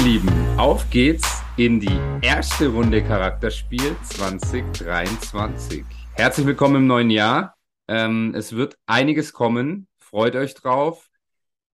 Ihr 0.00 0.06
Lieben, 0.06 0.58
auf 0.58 0.88
geht's 0.88 1.42
in 1.58 1.78
die 1.78 2.00
erste 2.22 2.68
Runde 2.68 3.02
Charakterspiel 3.02 3.94
2023. 4.04 5.84
Herzlich 6.14 6.46
willkommen 6.46 6.76
im 6.76 6.86
neuen 6.86 7.10
Jahr. 7.10 7.54
Ähm, 7.86 8.32
es 8.34 8.56
wird 8.56 8.78
einiges 8.86 9.34
kommen. 9.34 9.88
Freut 9.98 10.36
euch 10.36 10.54
drauf. 10.54 11.10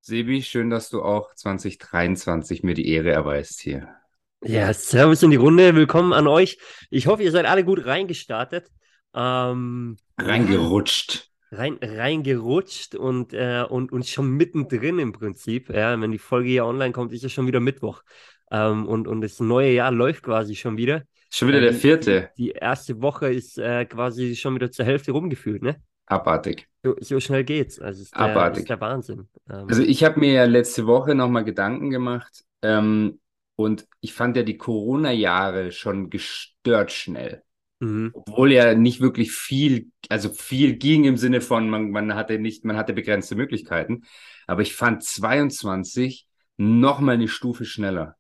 Sebi, 0.01 0.43
schön, 0.43 0.71
dass 0.71 0.91
du 0.91 1.03
auch 1.03 1.35
2023 1.37 2.65
mir 2.65 2.75
die 2.75 2.89
Ehre 2.89 3.13
erweist 3.13 3.61
hier. 3.61 3.95
Ja, 4.43 4.73
Servus 4.73 5.23
in 5.23 5.31
die 5.31 5.37
Runde. 5.37 5.77
Willkommen 5.77 6.13
an 6.13 6.27
euch. 6.27 6.59
Ich 6.91 7.07
hoffe, 7.07 7.23
ihr 7.23 7.31
seid 7.31 7.47
alle 7.47 7.65
gut 7.65 7.87
reingestartet. 7.87 8.73
Ähm, 9.15 9.99
Reingerutscht. 10.19 11.31
Rein, 11.57 11.79
reingerutscht 11.83 12.95
und, 12.95 13.33
äh, 13.33 13.65
und, 13.69 13.93
und 13.93 14.07
schon 14.07 14.31
mittendrin 14.31 14.99
im 14.99 15.13
Prinzip. 15.13 15.71
Ja, 15.71 16.01
wenn 16.01 16.13
die 16.13 16.19
Folge 16.19 16.49
hier 16.49 16.67
online 16.67 16.93
kommt, 16.93 17.13
ist 17.13 17.23
ja 17.23 17.29
schon 17.29 17.47
wieder 17.47 17.61
Mittwoch. 17.61 18.03
Ähm, 18.51 18.87
und, 18.87 19.09
und 19.09 19.21
das 19.21 19.41
neue 19.41 19.73
Jahr 19.73 19.91
läuft 19.93 20.23
quasi 20.25 20.55
schon 20.55 20.77
wieder. 20.77 21.03
Schon 21.31 21.49
wieder 21.49 21.61
der 21.61 21.73
Ähm, 21.73 21.81
vierte. 21.81 22.31
Die, 22.39 22.45
die 22.45 22.51
erste 22.51 23.01
Woche 23.03 23.33
ist 23.33 23.59
äh, 23.59 23.85
quasi 23.87 24.37
schon 24.37 24.55
wieder 24.55 24.71
zur 24.71 24.85
Hälfte 24.85 25.13
rumgefühlt, 25.13 25.63
ne? 25.63 25.77
Abartig. 26.07 26.69
So, 26.85 26.95
so 27.01 27.21
schnell 27.21 27.45
geht's. 27.45 27.79
Also 27.81 28.03
ist 28.03 28.15
der, 28.15 28.23
Abartig. 28.23 28.61
ist 28.61 28.69
der 28.71 28.81
Wahnsinn. 28.81 29.29
Ähm, 29.51 29.69
Also 29.69 29.83
ich 29.83 30.05
habe 30.05 30.21
mir 30.21 30.33
ja 30.33 30.45
letzte 30.45 30.87
Woche 30.87 31.15
nochmal 31.15 31.45
Gedanken 31.45 31.91
gemacht 31.91 32.45
ähm, 32.63 33.21
und 33.57 33.89
ich 34.01 34.13
fand 34.15 34.37
ja 34.37 34.43
die 34.43 34.57
Corona-Jahre 34.59 35.73
schon 35.73 36.11
gestört 36.11 36.93
schnell. 36.93 37.43
Mhm. 37.81 38.11
Obwohl 38.15 38.53
ja 38.53 38.75
nicht 38.75 39.01
wirklich 39.01 39.33
viel, 39.33 39.91
also 40.09 40.31
viel 40.31 40.77
ging 40.77 41.05
im 41.05 41.17
Sinne 41.17 41.41
von, 41.41 41.69
man, 41.69 41.91
man 41.91 42.15
hatte 42.15 42.39
nicht, 42.39 42.65
man 42.65 42.77
hatte 42.77 42.93
begrenzte 42.93 43.35
Möglichkeiten. 43.35 44.03
Aber 44.47 44.63
ich 44.63 44.75
fand 44.75 45.03
22 45.03 46.27
noch 46.57 47.01
mal 47.01 47.13
eine 47.13 47.29
Stufe 47.29 47.65
schneller. 47.65 48.17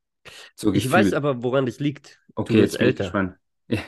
So 0.54 0.72
Ich 0.72 0.90
weiß 0.90 1.12
aber, 1.12 1.42
woran 1.42 1.66
das 1.66 1.80
liegt. 1.80 2.20
Okay, 2.34 2.54
du 2.54 2.58
jetzt 2.60 2.78
bin 2.78 2.88
älter. 2.88 3.04
gespannt. 3.04 3.36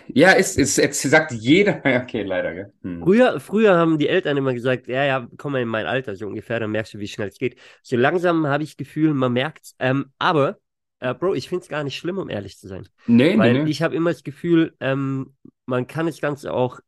Ja, 0.09 0.33
ist, 0.33 0.59
ist, 0.59 0.77
jetzt 0.77 1.01
sagt 1.03 1.33
jeder, 1.33 1.77
okay, 2.03 2.23
leider, 2.23 2.55
gell? 2.55 2.73
Hm. 2.83 3.03
Früher, 3.03 3.39
früher 3.39 3.77
haben 3.77 3.99
die 3.99 4.09
Eltern 4.09 4.37
immer 4.37 4.53
gesagt, 4.53 4.89
ja, 4.89 5.05
ja, 5.05 5.29
komm 5.37 5.53
mal 5.53 5.63
in 5.63 5.69
mein 5.69 5.87
Alter, 5.87 6.17
so 6.17 6.27
ungefähr, 6.27 6.59
dann 6.59 6.73
merkst 6.73 6.95
du, 6.95 6.99
wie 6.99 7.07
schnell 7.07 7.29
es 7.29 7.39
geht. 7.39 7.57
So 7.83 7.97
langsam 7.97 8.47
habe 8.49 8.65
ich 8.65 8.71
das 8.71 8.77
Gefühl, 8.77 9.15
man 9.15 9.33
merkt's. 9.33 9.77
Ähm, 9.79 10.07
aber, 10.19 10.59
äh, 11.01 11.15
Bro, 11.15 11.35
ich 11.35 11.49
finde 11.49 11.63
es 11.63 11.69
gar 11.69 11.85
nicht 11.85 11.97
schlimm, 11.97 12.19
um 12.19 12.29
ehrlich 12.29 12.59
zu 12.59 12.69
sein. 12.69 12.89
Nee, 13.07 13.33
nee, 13.33 13.39
Weil 13.39 13.65
nee. 13.65 13.71
ich 13.71 13.83
habe 13.83 13.95
immer 13.95 14.11
das 14.11 14.25
Gefühl, 14.25 14.75
ähm, 14.81 15.35
man 15.67 15.87
kann 15.87 16.07
das 16.07 16.21
Ganze 16.21 16.53
auch, 16.53 16.81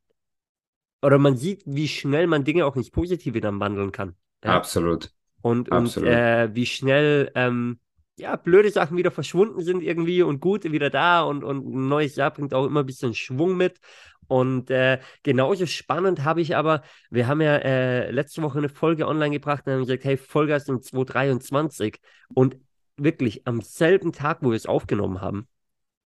oder 1.03 1.19
man 1.19 1.37
sieht, 1.37 1.63
wie 1.67 1.89
schnell 1.89 2.27
man 2.27 2.45
Dinge 2.45 2.67
auch 2.67 2.77
ins 2.77 2.91
Positive 2.91 3.41
dann 3.41 3.61
wandeln 3.61 3.93
kann. 3.93 4.17
Ja? 4.45 4.57
Absolut. 4.57 5.11
Und, 5.43 5.71
und 5.71 5.77
absolut. 5.77 6.11
äh, 6.11 6.55
wie 6.55 6.67
schnell 6.67 7.31
ähm, 7.35 7.79
ja, 8.19 8.37
blöde 8.37 8.71
Sachen 8.71 8.97
wieder 8.97 9.11
verschwunden 9.11 9.63
sind 9.63 9.83
irgendwie 9.83 10.23
und 10.23 10.41
gute 10.41 10.73
wieder 10.73 10.91
da 10.91 11.23
und, 11.23 11.43
und 11.43 11.67
ein 11.67 11.89
neues 11.89 12.17
Jahr 12.17 12.31
bringt 12.31 12.53
auch 12.53 12.67
immer 12.67 12.81
ein 12.81 12.87
bisschen 12.87 13.15
Schwung 13.15 13.57
mit. 13.57 13.81
Und 14.29 14.71
äh, 14.71 15.01
genauso 15.25 15.67
spannend 15.67 16.23
habe 16.23 16.41
ich 16.41 16.55
aber, 16.55 16.83
wir 17.11 17.27
haben 17.27 17.41
ja 17.41 17.57
äh, 17.57 18.11
letzte 18.13 18.43
Woche 18.43 18.59
eine 18.59 18.69
Folge 18.69 19.09
online 19.09 19.31
gebracht 19.31 19.67
und 19.67 19.73
haben 19.73 19.81
gesagt, 19.81 20.05
hey, 20.05 20.17
Vollgas 20.17 20.69
in 20.69 20.81
2023. 20.81 21.99
Und 22.33 22.57
wirklich 23.03 23.47
am 23.47 23.61
selben 23.61 24.13
Tag, 24.13 24.39
wo 24.43 24.51
wir 24.51 24.57
es 24.57 24.67
aufgenommen 24.67 25.21
haben, 25.21 25.49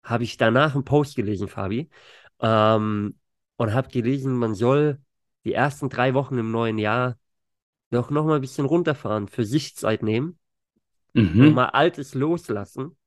habe 0.04 0.24
ich 0.24 0.38
danach 0.38 0.76
einen 0.76 0.86
Post 0.86 1.16
gelesen, 1.16 1.48
Fabi. 1.48 1.90
Ähm, 2.40 3.20
und 3.58 3.74
habe 3.74 3.90
gelesen, 3.90 4.36
man 4.36 4.56
soll 4.56 5.00
die 5.46 5.54
ersten 5.54 5.90
drei 5.90 6.14
Wochen 6.14 6.38
im 6.38 6.52
neuen 6.52 6.78
Jahr 6.78 7.18
doch 7.92 8.10
noch 8.10 8.26
mal 8.26 8.36
ein 8.36 8.42
bisschen 8.42 8.66
runterfahren, 8.66 9.28
für 9.28 9.46
sich 9.46 9.76
Zeit 9.76 10.04
nehmen 10.04 10.40
Mhm. 11.16 11.54
mal 11.56 11.68
Altes 11.68 12.14
loslassen. 12.16 12.98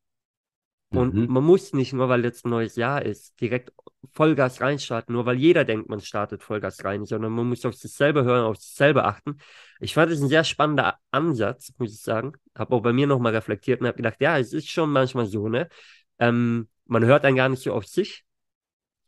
Und 0.90 1.14
Mhm. 1.14 1.28
man 1.28 1.44
muss 1.44 1.72
nicht, 1.72 1.92
nur 1.92 2.08
weil 2.08 2.24
jetzt 2.24 2.44
ein 2.46 2.50
neues 2.50 2.76
Jahr 2.76 3.04
ist, 3.04 3.40
direkt 3.40 3.72
Vollgas 4.12 4.60
reinstarten, 4.60 5.14
nur 5.14 5.26
weil 5.26 5.36
jeder 5.36 5.64
denkt, 5.64 5.88
man 5.88 6.00
startet 6.00 6.42
Vollgas 6.42 6.84
rein, 6.84 7.04
sondern 7.04 7.32
man 7.32 7.48
muss 7.48 7.64
auf 7.64 7.74
sich 7.74 7.92
selber 7.92 8.24
hören, 8.24 8.44
auf 8.44 8.56
sich 8.56 8.74
selber 8.74 9.06
achten. 9.06 9.38
Ich 9.80 9.94
fand 9.94 10.10
es 10.12 10.20
ein 10.20 10.28
sehr 10.28 10.44
spannender 10.44 10.98
Ansatz, 11.10 11.72
muss 11.78 11.92
ich 11.92 12.00
sagen. 12.00 12.32
Habe 12.56 12.74
auch 12.74 12.80
bei 12.82 12.92
mir 12.92 13.06
nochmal 13.06 13.34
reflektiert 13.34 13.80
und 13.80 13.86
habe 13.86 13.96
gedacht, 13.96 14.20
ja, 14.20 14.38
es 14.38 14.52
ist 14.52 14.68
schon 14.68 14.90
manchmal 14.90 15.26
so, 15.26 15.48
ne? 15.48 15.68
Ähm, 16.18 16.68
man 16.86 17.04
hört 17.04 17.24
dann 17.24 17.36
gar 17.36 17.48
nicht 17.48 17.62
so 17.62 17.72
auf 17.72 17.86
sich, 17.86 18.24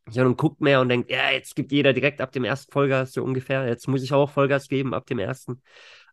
sondern 0.06 0.36
guckt 0.36 0.60
mehr 0.60 0.80
und 0.80 0.88
denkt, 0.88 1.10
ja, 1.10 1.30
jetzt 1.30 1.54
gibt 1.56 1.72
jeder 1.72 1.92
direkt 1.92 2.20
ab 2.20 2.32
dem 2.32 2.44
ersten 2.44 2.72
Vollgas, 2.72 3.12
so 3.12 3.22
ungefähr. 3.22 3.66
Jetzt 3.66 3.88
muss 3.88 4.02
ich 4.02 4.12
auch 4.12 4.30
Vollgas 4.30 4.68
geben 4.68 4.94
ab 4.94 5.06
dem 5.06 5.18
ersten. 5.18 5.62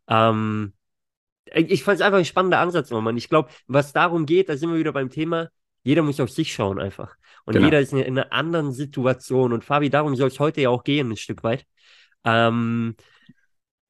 Ähm, 0.07 0.73
ich 1.53 1.83
fand 1.83 1.99
es 1.99 2.05
einfach 2.05 2.17
ein 2.17 2.25
spannender 2.25 2.59
Ansatz, 2.59 2.89
Norman. 2.89 3.17
Ich 3.17 3.29
glaube, 3.29 3.49
was 3.67 3.93
darum 3.93 4.25
geht, 4.25 4.49
da 4.49 4.57
sind 4.57 4.71
wir 4.71 4.79
wieder 4.79 4.93
beim 4.93 5.09
Thema, 5.09 5.49
jeder 5.83 6.01
muss 6.01 6.19
auf 6.19 6.31
sich 6.31 6.53
schauen 6.53 6.79
einfach. 6.79 7.15
Und 7.45 7.53
Genau. 7.53 7.65
jeder 7.65 7.79
ist 7.79 7.93
in, 7.93 7.99
in 7.99 8.17
einer 8.17 8.31
anderen 8.33 8.71
Situation. 8.71 9.53
Und 9.53 9.63
Fabi, 9.63 9.89
darum 9.89 10.15
soll 10.15 10.27
es 10.27 10.39
heute 10.39 10.61
ja 10.61 10.69
auch 10.69 10.83
gehen, 10.83 11.11
ein 11.11 11.17
Stück 11.17 11.43
weit. 11.43 11.65
Ähm, 12.23 12.95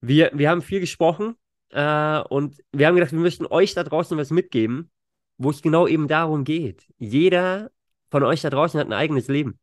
wir, 0.02 0.32
wir 0.34 0.50
haben 0.50 0.62
viel 0.62 0.80
gesprochen 0.82 1.36
äh, 1.72 2.20
und 2.20 2.58
wir 2.72 2.88
haben 2.88 2.96
gedacht, 2.96 3.12
wir 3.14 3.20
möchten 3.20 3.46
euch 3.48 3.74
da 3.74 3.84
draußen 3.84 4.18
was 4.18 4.30
mitgeben, 4.30 4.92
wo 5.38 5.50
es 5.50 5.62
genau 5.62 5.88
eben 5.88 6.08
darum 6.08 6.44
geht. 6.44 6.86
Jeder 6.98 7.72
von 8.12 8.24
euch 8.24 8.42
da 8.42 8.50
draußen 8.50 8.80
hat 8.80 8.88
ein 8.88 8.94
eigenes 8.94 9.28
Leben. 9.28 9.60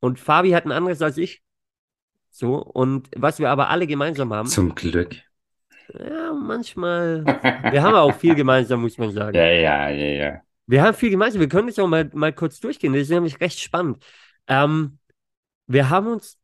Und 0.00 0.18
Fabi 0.18 0.50
hat 0.50 0.64
ein 0.64 0.72
anderes 0.72 1.02
als 1.02 1.18
ich. 1.18 1.42
So, 2.30 2.56
und 2.56 3.08
was 3.16 3.38
wir 3.38 3.50
aber 3.50 3.68
alle 3.68 3.86
gemeinsam 3.86 4.32
haben, 4.32 4.48
Zum 4.48 4.74
Glück. 4.74 5.16
ja, 5.98 6.32
manchmal. 6.32 7.24
Wir 7.70 7.82
haben 7.82 7.94
auch 7.96 8.14
viel 8.14 8.34
gemeinsam, 8.34 8.82
muss 8.82 8.98
man 8.98 9.10
sagen. 9.10 9.36
Ja, 9.36 9.46
ja, 9.46 9.88
ja, 9.90 10.06
ja. 10.24 10.40
Wir 10.70 10.84
haben 10.84 10.94
viel 10.94 11.10
gemeinsam. 11.10 11.40
Wir 11.40 11.48
können 11.48 11.66
das 11.66 11.80
auch 11.80 11.88
mal, 11.88 12.08
mal 12.14 12.32
kurz 12.32 12.60
durchgehen. 12.60 12.92
Das 12.92 13.02
ist 13.02 13.10
nämlich 13.10 13.40
recht 13.40 13.58
spannend. 13.58 14.04
Ähm, 14.46 15.00
wir 15.66 15.90
haben 15.90 16.06
uns 16.06 16.38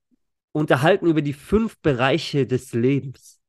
unterhalten 0.50 1.06
über 1.06 1.22
die 1.22 1.32
fünf 1.32 1.78
Bereiche 1.78 2.44
des 2.44 2.72
Lebens. 2.72 3.40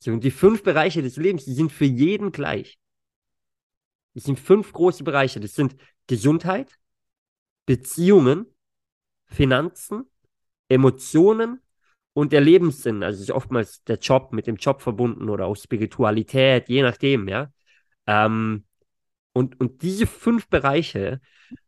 So, 0.00 0.12
und 0.12 0.22
die 0.22 0.30
fünf 0.30 0.62
Bereiche 0.62 1.00
des 1.00 1.16
Lebens, 1.16 1.46
die 1.46 1.54
sind 1.54 1.72
für 1.72 1.86
jeden 1.86 2.30
gleich. 2.30 2.78
Das 4.12 4.24
sind 4.24 4.38
fünf 4.38 4.70
große 4.70 5.02
Bereiche. 5.02 5.40
Das 5.40 5.54
sind 5.54 5.76
Gesundheit, 6.08 6.78
Beziehungen, 7.64 8.44
Finanzen, 9.24 10.04
Emotionen 10.68 11.62
und 12.12 12.32
der 12.32 12.42
Lebenssinn. 12.42 13.02
Also 13.02 13.22
ist 13.22 13.30
oftmals 13.30 13.82
der 13.84 13.96
Job 13.96 14.30
mit 14.34 14.46
dem 14.46 14.56
Job 14.56 14.82
verbunden 14.82 15.30
oder 15.30 15.46
auch 15.46 15.56
Spiritualität, 15.56 16.68
je 16.68 16.82
nachdem, 16.82 17.28
ja. 17.28 17.50
Ähm, 18.06 18.66
und, 19.34 19.60
und 19.60 19.82
diese 19.82 20.06
fünf 20.06 20.48
Bereiche, 20.48 21.20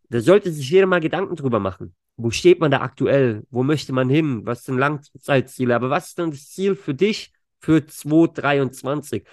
da 0.09 0.21
sollte 0.21 0.50
sich 0.50 0.71
jeder 0.71 0.87
mal 0.87 1.00
Gedanken 1.00 1.37
drüber 1.37 1.60
machen. 1.60 1.94
Wo 2.16 2.31
steht 2.31 2.60
man 2.60 2.71
da 2.71 2.81
aktuell? 2.81 3.43
Wo 3.50 3.62
möchte 3.62 3.93
man 3.93 4.09
hin? 4.09 4.47
Was 4.47 4.65
sind 4.65 4.78
Langzeitziele? 4.78 5.75
Aber 5.75 5.91
was 5.91 6.09
ist 6.09 6.19
denn 6.19 6.31
das 6.31 6.49
Ziel 6.49 6.75
für 6.75 6.94
dich 6.94 7.32
für 7.60 7.87
2023? 7.87 9.27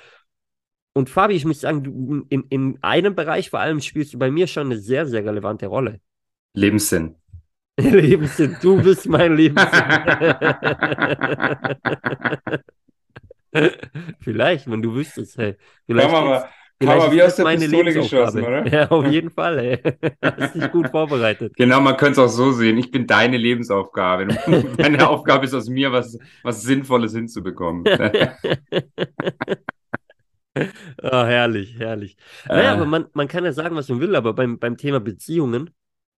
Und 0.94 1.10
Fabi, 1.10 1.36
ich 1.36 1.46
muss 1.46 1.62
sagen, 1.62 1.84
du, 1.84 2.26
in, 2.30 2.44
in 2.50 2.78
einem 2.82 3.16
Bereich 3.16 3.50
vor 3.50 3.62
allem 3.62 3.80
spielst 3.80 4.14
du 4.14 4.20
bei 4.20 4.30
mir 4.30 4.48
schon 4.48 4.68
eine 4.68 4.80
sehr, 4.80 5.06
sehr 5.06 5.24
relevante 5.24 5.68
Rolle. 5.68 6.02
Lebenssinn. 6.54 7.16
Lebenssinn, 7.80 8.58
du 8.62 8.82
bist 8.82 9.08
mein 9.08 9.38
Lebenssinn. 9.38 9.72
Vielleicht, 14.20 14.70
wenn 14.70 14.82
du 14.82 14.94
wüsstest, 14.94 15.38
hey. 15.38 15.56
Vielleicht 15.86 16.10
Komm 16.10 16.16
aber, 16.16 16.50
vielleicht 16.86 17.06
aber 17.08 17.12
wie 17.16 17.24
aus 17.24 17.36
der 17.36 17.46
meine 17.46 17.62
Pistole 17.62 17.94
geschossen, 17.94 18.44
oder? 18.44 18.68
Ja, 18.68 18.90
auf 18.90 19.06
jeden 19.12 19.30
Fall, 19.30 19.60
ey. 19.60 19.82
Hast 20.22 20.56
dich 20.56 20.72
gut 20.72 20.90
vorbereitet. 20.90 21.54
Genau, 21.56 21.82
man 21.82 21.98
könnte 21.98 22.14
es 22.14 22.20
auch 22.20 22.34
so 22.34 22.52
sehen. 22.52 22.78
Ich 22.78 22.92
bin 22.92 23.08
deine 23.08 23.38
Lebensaufgabe. 23.38 24.28
Deine 24.78 25.08
Aufgabe 25.08 25.46
ist 25.46 25.54
aus 25.54 25.70
mir, 25.70 25.92
was, 25.92 26.18
was 26.44 26.62
Sinnvolles 26.64 27.14
hinzubekommen. 27.14 27.84
Ah, 31.02 31.26
herrlich, 31.26 31.80
herrlich. 31.80 32.16
Naja, 32.48 32.72
Äh. 32.72 32.74
aber 32.74 32.86
man, 32.86 33.08
man 33.14 33.28
kann 33.28 33.44
ja 33.44 33.52
sagen, 33.54 33.76
was 33.76 33.90
man 33.90 34.00
will, 34.00 34.16
aber 34.16 34.34
beim, 34.34 34.60
beim 34.60 34.78
Thema 34.78 35.00
Beziehungen 35.00 35.72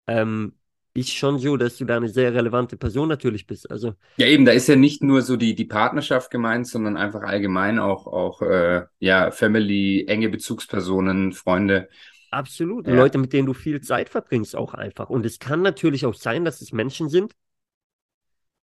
ähm, 0.07 0.53
ist 0.95 1.11
schon 1.13 1.39
so, 1.39 1.57
dass 1.57 1.77
du 1.77 1.85
da 1.85 1.97
eine 1.97 2.09
sehr 2.09 2.33
relevante 2.33 2.77
Person 2.77 3.09
natürlich 3.09 3.47
bist. 3.47 3.69
Also, 3.71 3.95
Ja, 4.17 4.27
eben, 4.27 4.45
da 4.45 4.53
ist 4.53 4.67
ja 4.69 4.77
nicht 4.77 5.03
nur 5.03 5.21
so 5.21 5.35
die, 5.35 5.55
die 5.55 5.65
Partnerschaft 5.65 6.31
gemeint, 6.31 6.67
sondern 6.67 6.95
einfach 6.95 7.21
allgemein 7.23 7.79
auch, 7.79 8.07
auch 8.07 8.41
äh, 8.41 8.85
ja, 8.99 9.29
Family, 9.31 10.05
enge 10.07 10.29
Bezugspersonen, 10.29 11.33
Freunde. 11.33 11.89
Absolut. 12.29 12.87
Ja. 12.87 12.93
Leute, 12.93 13.17
mit 13.17 13.33
denen 13.33 13.45
du 13.47 13.53
viel 13.53 13.81
Zeit 13.81 14.09
verbringst, 14.09 14.55
auch 14.55 14.73
einfach. 14.75 15.09
Und 15.09 15.25
es 15.25 15.39
kann 15.39 15.61
natürlich 15.61 16.05
auch 16.05 16.13
sein, 16.15 16.43
dass 16.45 16.61
es 16.61 16.71
Menschen 16.73 17.09
sind, 17.09 17.33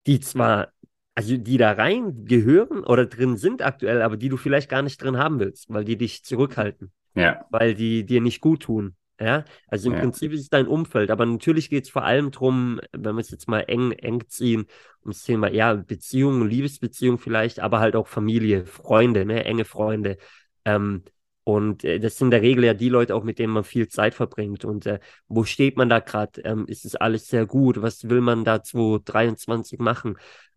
die 0.06 0.20
zwar, 0.20 0.72
also 1.14 1.36
die 1.36 1.56
da 1.58 1.72
rein 1.72 2.24
gehören 2.24 2.84
oder 2.84 3.06
drin 3.06 3.36
sind 3.36 3.62
aktuell, 3.62 4.02
aber 4.02 4.16
die 4.16 4.28
du 4.28 4.36
vielleicht 4.36 4.68
gar 4.70 4.82
nicht 4.82 5.02
drin 5.02 5.18
haben 5.18 5.40
willst, 5.40 5.68
weil 5.70 5.84
die 5.84 5.96
dich 5.96 6.24
zurückhalten, 6.24 6.92
Ja, 7.14 7.48
weil 7.50 7.74
die 7.74 8.06
dir 8.06 8.20
nicht 8.20 8.40
gut 8.40 8.64
tun. 8.64 8.96
Ja, 9.20 9.44
also 9.66 9.88
im 9.90 9.94
Ja. 9.94 10.00
Prinzip 10.00 10.32
ist 10.32 10.40
es 10.40 10.48
dein 10.48 10.66
Umfeld, 10.66 11.10
aber 11.10 11.26
natürlich 11.26 11.68
geht 11.68 11.84
es 11.84 11.90
vor 11.90 12.04
allem 12.04 12.30
darum, 12.30 12.80
wenn 12.92 13.16
wir 13.16 13.20
es 13.20 13.30
jetzt 13.30 13.48
mal 13.48 13.60
eng, 13.60 13.92
eng 13.92 14.24
ziehen, 14.28 14.66
ums 15.02 15.24
Thema, 15.24 15.50
ja, 15.52 15.74
Beziehungen, 15.74 16.48
Liebesbeziehungen 16.48 17.18
vielleicht, 17.18 17.60
aber 17.60 17.80
halt 17.80 17.96
auch 17.96 18.06
Familie, 18.08 18.64
Freunde, 18.64 19.26
ne, 19.26 19.44
enge 19.44 19.66
Freunde. 19.66 20.16
Ähm, 20.64 21.04
Und 21.44 21.84
äh, 21.84 21.98
das 22.00 22.16
sind 22.16 22.26
in 22.28 22.30
der 22.32 22.42
Regel 22.42 22.64
ja 22.64 22.74
die 22.74 22.88
Leute 22.88 23.14
auch, 23.14 23.24
mit 23.24 23.38
denen 23.38 23.52
man 23.52 23.64
viel 23.64 23.88
Zeit 23.88 24.14
verbringt. 24.14 24.64
Und 24.64 24.86
äh, 24.86 25.00
wo 25.28 25.44
steht 25.44 25.76
man 25.76 25.88
da 25.88 25.98
gerade? 26.00 26.40
Ähm, 26.42 26.66
ist 26.66 26.84
es 26.84 26.94
alles 26.96 27.26
sehr 27.28 27.46
gut? 27.46 27.82
Was 27.82 28.08
will 28.08 28.20
man 28.20 28.44
da 28.44 28.62
2023 28.62 29.78
machen? 29.80 30.16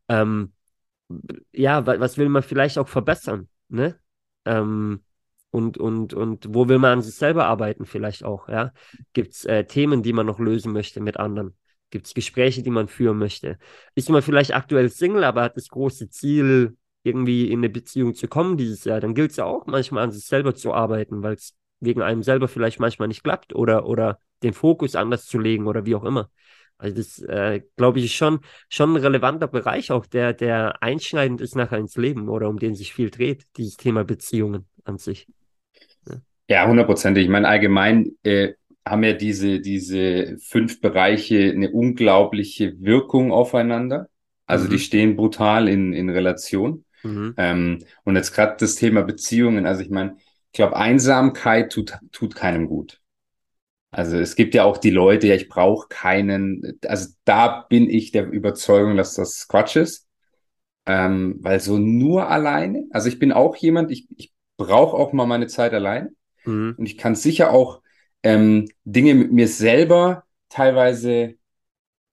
Ähm, 0.10 0.54
ja, 1.52 1.86
was 1.86 2.18
will 2.18 2.30
man 2.30 2.44
vielleicht 2.44 2.78
auch 2.78 2.88
verbessern? 2.88 3.50
Ne? 3.70 4.00
Ähm, 4.46 5.04
und, 5.54 5.78
und, 5.78 6.16
und 6.16 6.48
wo 6.50 6.68
will 6.68 6.80
man 6.80 6.94
an 6.94 7.02
sich 7.04 7.14
selber 7.14 7.46
arbeiten 7.46 7.86
vielleicht 7.86 8.24
auch, 8.24 8.50
ja? 8.50 8.74
Gibt 9.14 9.34
es 9.34 9.46
äh, 9.46 9.66
Themen, 9.66 10.02
die 10.02 10.12
man 10.12 10.26
noch 10.26 10.40
lösen 10.40 10.74
möchte 10.74 11.00
mit 11.00 11.18
anderen? 11.18 11.56
Gibt 11.92 12.08
es 12.08 12.16
Gespräche, 12.16 12.64
die 12.64 12.72
man 12.72 12.88
führen 12.88 13.20
möchte? 13.20 13.60
Ist 13.94 14.10
man 14.10 14.24
vielleicht 14.24 14.56
aktuell 14.56 14.90
Single, 14.90 15.24
aber 15.24 15.44
hat 15.44 15.56
das 15.56 15.68
große 15.68 16.10
Ziel, 16.10 16.76
irgendwie 17.04 17.52
in 17.52 17.60
eine 17.60 17.70
Beziehung 17.70 18.16
zu 18.16 18.28
kommen 18.28 18.58
dieses 18.58 18.84
Jahr? 18.84 19.00
Dann 19.00 19.14
gilt 19.14 19.30
es 19.30 19.38
ja 19.38 19.46
auch 19.46 19.68
manchmal 19.68 20.06
an 20.06 20.12
sich 20.12 20.26
selber 20.26 20.56
zu 20.56 20.74
arbeiten, 20.74 21.22
weil 21.22 21.36
es 21.36 21.54
wegen 21.80 22.02
einem 22.02 22.24
selber 22.24 22.48
vielleicht 22.48 22.80
manchmal 22.80 23.10
nicht 23.10 23.24
klappt 23.24 23.54
oder, 23.54 23.86
oder 23.86 24.18
den 24.42 24.54
Fokus 24.54 24.96
anders 24.96 25.28
zu 25.28 25.38
legen 25.38 25.68
oder 25.68 25.86
wie 25.86 25.94
auch 25.94 26.04
immer. 26.04 26.32
Also 26.80 26.96
das, 26.96 27.20
äh, 27.20 27.62
glaube 27.76 28.00
ich, 28.00 28.06
ist 28.06 28.14
schon, 28.14 28.40
schon 28.70 28.94
ein 28.94 29.04
relevanter 29.04 29.48
Bereich 29.48 29.92
auch, 29.92 30.08
der, 30.08 30.34
der 30.34 30.82
einschneidend 30.82 31.42
ist 31.42 31.56
nachher 31.56 31.78
ins 31.78 31.96
Leben 31.96 32.28
oder 32.28 32.50
um 32.50 32.58
den 32.58 32.74
sich 32.74 32.92
viel 32.92 33.12
dreht, 33.12 33.46
dieses 33.58 33.78
Thema 33.78 34.04
Beziehungen 34.04 34.68
an 34.84 34.98
sich. 34.98 35.28
Ja, 36.54 36.68
hundertprozentig. 36.68 37.24
Ich 37.24 37.32
meine, 37.32 37.48
allgemein 37.48 38.12
äh, 38.22 38.54
haben 38.86 39.04
ja 39.04 39.14
diese, 39.14 39.60
diese 39.60 40.38
fünf 40.38 40.82
Bereiche 40.82 41.52
eine 41.52 41.72
unglaubliche 41.72 42.80
Wirkung 42.80 43.32
aufeinander. 43.32 44.08
Also 44.46 44.66
mhm. 44.66 44.70
die 44.70 44.78
stehen 44.78 45.16
brutal 45.16 45.68
in, 45.68 45.94
in 45.94 46.12
Relation. 46.12 46.86
Mhm. 47.02 47.34
Ähm, 47.38 47.80
und 48.04 48.16
jetzt 48.18 48.34
gerade 48.34 48.56
das 48.60 48.76
Thema 48.76 49.02
Beziehungen. 49.02 49.66
Also 49.66 49.82
ich 49.82 49.90
meine, 49.90 50.18
ich 50.18 50.52
glaube, 50.52 50.76
Einsamkeit 50.76 51.72
tut, 51.72 51.98
tut 52.12 52.36
keinem 52.36 52.68
gut. 52.68 53.02
Also 53.90 54.20
es 54.20 54.36
gibt 54.36 54.54
ja 54.54 54.64
auch 54.64 54.78
die 54.78 54.92
Leute, 54.92 55.26
ja, 55.26 55.34
ich 55.34 55.50
brauche 55.50 55.88
keinen, 55.88 56.78
also 56.86 57.10
da 57.26 57.66
bin 57.68 57.90
ich 57.90 58.12
der 58.12 58.30
Überzeugung, 58.30 58.96
dass 58.96 59.16
das 59.16 59.48
Quatsch 59.48 59.76
ist. 59.76 60.08
Ähm, 60.86 61.38
weil 61.40 61.60
so 61.60 61.80
nur 61.80 62.30
alleine, 62.30 62.86
also 62.92 63.08
ich 63.08 63.18
bin 63.18 63.32
auch 63.32 63.56
jemand, 63.56 63.90
ich, 63.90 64.08
ich 64.16 64.34
brauche 64.56 64.96
auch 64.96 65.14
mal 65.14 65.26
meine 65.26 65.48
Zeit 65.48 65.74
allein. 65.74 66.16
Mhm. 66.46 66.78
Und 66.78 66.86
ich 66.86 66.98
kann 66.98 67.16
sicher 67.16 67.52
auch 67.52 67.82
ähm, 68.24 68.70
Dinge 68.86 69.16
mit 69.16 69.32
mir 69.32 69.48
selber 69.48 70.24
teilweise 70.50 71.36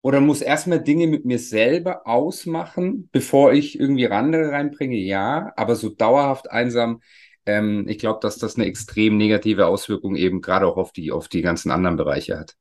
oder 0.03 0.21
muss 0.21 0.41
erstmal 0.43 0.83
Dinge 0.83 1.07
mit 1.07 1.25
mir 1.25 1.39
selber 1.39 2.07
ausmachen, 2.07 3.09
bevor 3.13 3.53
ich 3.53 3.79
irgendwie 3.79 4.09
andere 4.09 4.51
reinbringe. 4.53 4.97
Ja, 4.97 5.53
aber 5.57 5.77
so 5.77 5.91
dauerhaft 5.91 6.51
einsam, 6.51 7.03
ähm, 7.47 7.87
ich 7.89 7.99
glaube, 7.99 8.21
dass 8.23 8.39
das 8.39 8.57
eine 8.57 8.67
extrem 8.67 9.17
negative 9.19 9.67
Auswirkung 9.67 10.17
eben 10.17 10.41
gerade 10.41 10.67
auch 10.67 10.77
auf 10.79 10.93
die, 10.93 11.13
auf 11.13 11.29
die 11.29 11.43
ganzen 11.43 11.71
anderen 11.71 11.97
Bereiche 11.97 12.39
hat. 12.39 12.57